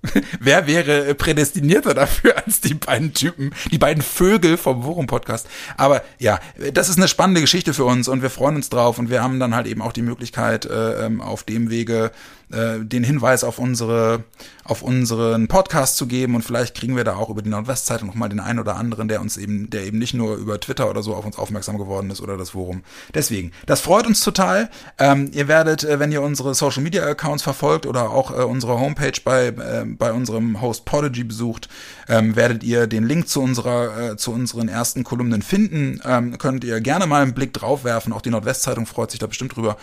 [0.40, 5.46] Wer wäre prädestinierter dafür als die beiden Typen, die beiden Vögel vom Worum Podcast?
[5.76, 6.40] Aber ja,
[6.72, 9.38] das ist eine spannende Geschichte für uns und wir freuen uns drauf und wir haben
[9.38, 12.10] dann halt eben auch die Möglichkeit, äh, ähm, auf dem Wege
[12.52, 14.24] äh, den Hinweis auf unsere
[14.64, 18.14] auf unseren Podcast zu geben und vielleicht kriegen wir da auch über die Nordwestzeitung noch
[18.14, 21.02] mal den einen oder anderen, der uns eben, der eben nicht nur über Twitter oder
[21.02, 22.84] so auf uns aufmerksam geworden ist oder das Forum.
[23.12, 24.70] Deswegen, das freut uns total.
[24.98, 28.78] Ähm, ihr werdet, äh, wenn ihr unsere Social Media Accounts verfolgt oder auch äh, unsere
[28.78, 31.68] Homepage bei äh, bei unserem Host Podigy besucht,
[32.08, 36.00] ähm, werdet ihr den Link zu unserer äh, zu unseren ersten Kolumnen finden.
[36.04, 38.12] Ähm, könnt ihr gerne mal einen Blick drauf werfen.
[38.12, 39.76] Auch die Nordwestzeitung freut sich da bestimmt drüber.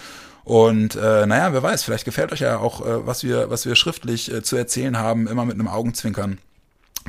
[0.49, 3.75] Und äh, naja, wer weiß, vielleicht gefällt euch ja auch, äh, was wir, was wir
[3.75, 6.39] schriftlich äh, zu erzählen haben, immer mit einem Augenzwinkern.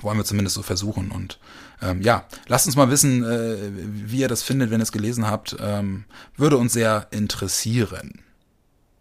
[0.03, 1.11] Wollen wir zumindest so versuchen.
[1.11, 1.39] Und
[1.81, 5.27] ähm, ja, lasst uns mal wissen, äh, wie ihr das findet, wenn ihr es gelesen
[5.27, 5.57] habt.
[5.59, 6.05] Ähm,
[6.37, 8.21] würde uns sehr interessieren.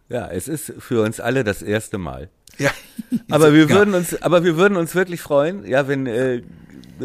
[0.08, 2.30] Ja, es ist für uns alle das erste Mal.
[2.56, 2.70] Ja.
[3.30, 6.40] aber wir würden uns, aber wir würden uns wirklich freuen, ja, wenn, äh,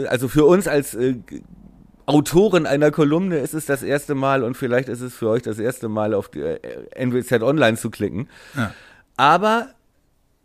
[0.07, 1.15] also für uns als äh,
[2.05, 5.59] Autorin einer Kolumne ist es das erste Mal und vielleicht ist es für euch das
[5.59, 6.59] erste Mal auf die äh,
[6.95, 8.29] NWZ Online zu klicken.
[8.55, 8.73] Ja.
[9.17, 9.69] Aber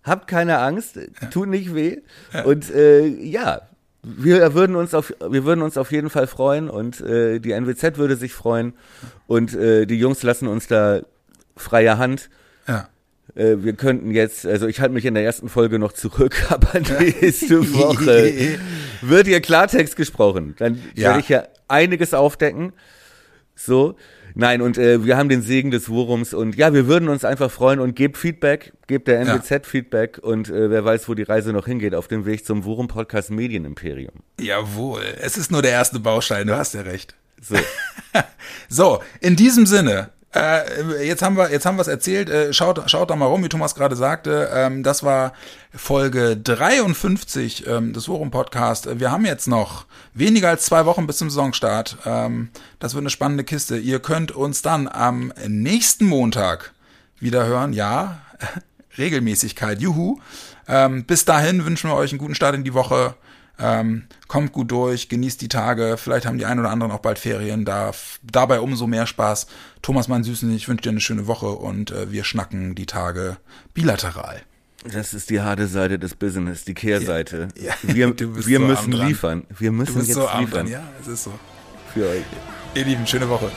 [0.03, 0.99] habt keine Angst,
[1.31, 1.99] tut nicht weh.
[2.33, 2.45] Ja.
[2.45, 3.63] Und äh, ja,
[4.03, 7.99] wir würden uns auf wir würden uns auf jeden Fall freuen und äh, die NWZ
[7.99, 8.73] würde sich freuen
[9.27, 11.01] und äh, die Jungs lassen uns da
[11.57, 12.31] freie Hand.
[12.67, 12.89] Ja.
[13.35, 16.81] Äh, wir könnten jetzt, also ich halte mich in der ersten Folge noch zurück, aber
[17.01, 18.59] nächste Woche
[19.01, 20.55] wird hier Klartext gesprochen.
[20.59, 21.09] Dann ja.
[21.09, 22.73] werde ich ja einiges aufdecken.
[23.55, 23.97] So.
[24.35, 27.51] Nein, und äh, wir haben den Segen des Wurums und ja, wir würden uns einfach
[27.51, 29.61] freuen und gebt Feedback, gebt der NWZ ja.
[29.65, 32.87] Feedback und äh, wer weiß, wo die Reise noch hingeht, auf dem Weg zum Wurm
[32.87, 34.15] Podcast Medienimperium.
[34.41, 37.17] Jawohl, es ist nur der erste Baustein, du hast ja recht.
[37.41, 37.57] So.
[38.69, 42.31] so, in diesem Sinne, äh, jetzt haben wir, jetzt haben wir es erzählt.
[42.31, 44.49] Äh, schaut, schaut da mal rum, wie Thomas gerade sagte.
[44.53, 45.33] Ähm, das war
[45.75, 49.01] Folge 53 ähm, des Forum Podcast.
[49.01, 51.99] Wir haben jetzt noch weniger als zwei Wochen bis zum Saisonstart.
[52.07, 53.77] Ähm, das wird eine spannende Kiste.
[53.77, 56.75] Ihr könnt uns dann am nächsten Montag
[57.19, 57.73] wieder hören.
[57.73, 58.21] Ja,
[58.99, 59.81] Regelmäßigkeit.
[59.81, 60.21] Juhu.
[60.69, 63.17] Ähm, bis dahin wünschen wir euch einen guten Start in die Woche.
[63.61, 65.97] Ähm, kommt gut durch, genießt die Tage.
[65.99, 67.65] Vielleicht haben die einen oder anderen auch bald Ferien.
[67.65, 67.93] Da,
[68.23, 69.47] dabei umso mehr Spaß.
[69.83, 73.37] Thomas, mein Süßen, ich wünsche dir eine schöne Woche und äh, wir schnacken die Tage
[73.75, 74.43] bilateral.
[74.85, 77.49] Das ist die harte Seite des Business, die Kehrseite.
[77.55, 79.45] Ja, ja, wir wir so müssen liefern.
[79.59, 80.67] Wir müssen jetzt so liefern.
[80.67, 81.33] Ja, es ist so.
[81.93, 82.23] Für euch.
[82.75, 83.51] Ihr Lieben, schöne Woche.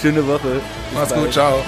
[0.00, 0.60] Schöne Woche.
[0.60, 0.62] Bis
[0.94, 1.24] Mach's bald.
[1.24, 1.64] gut, ciao.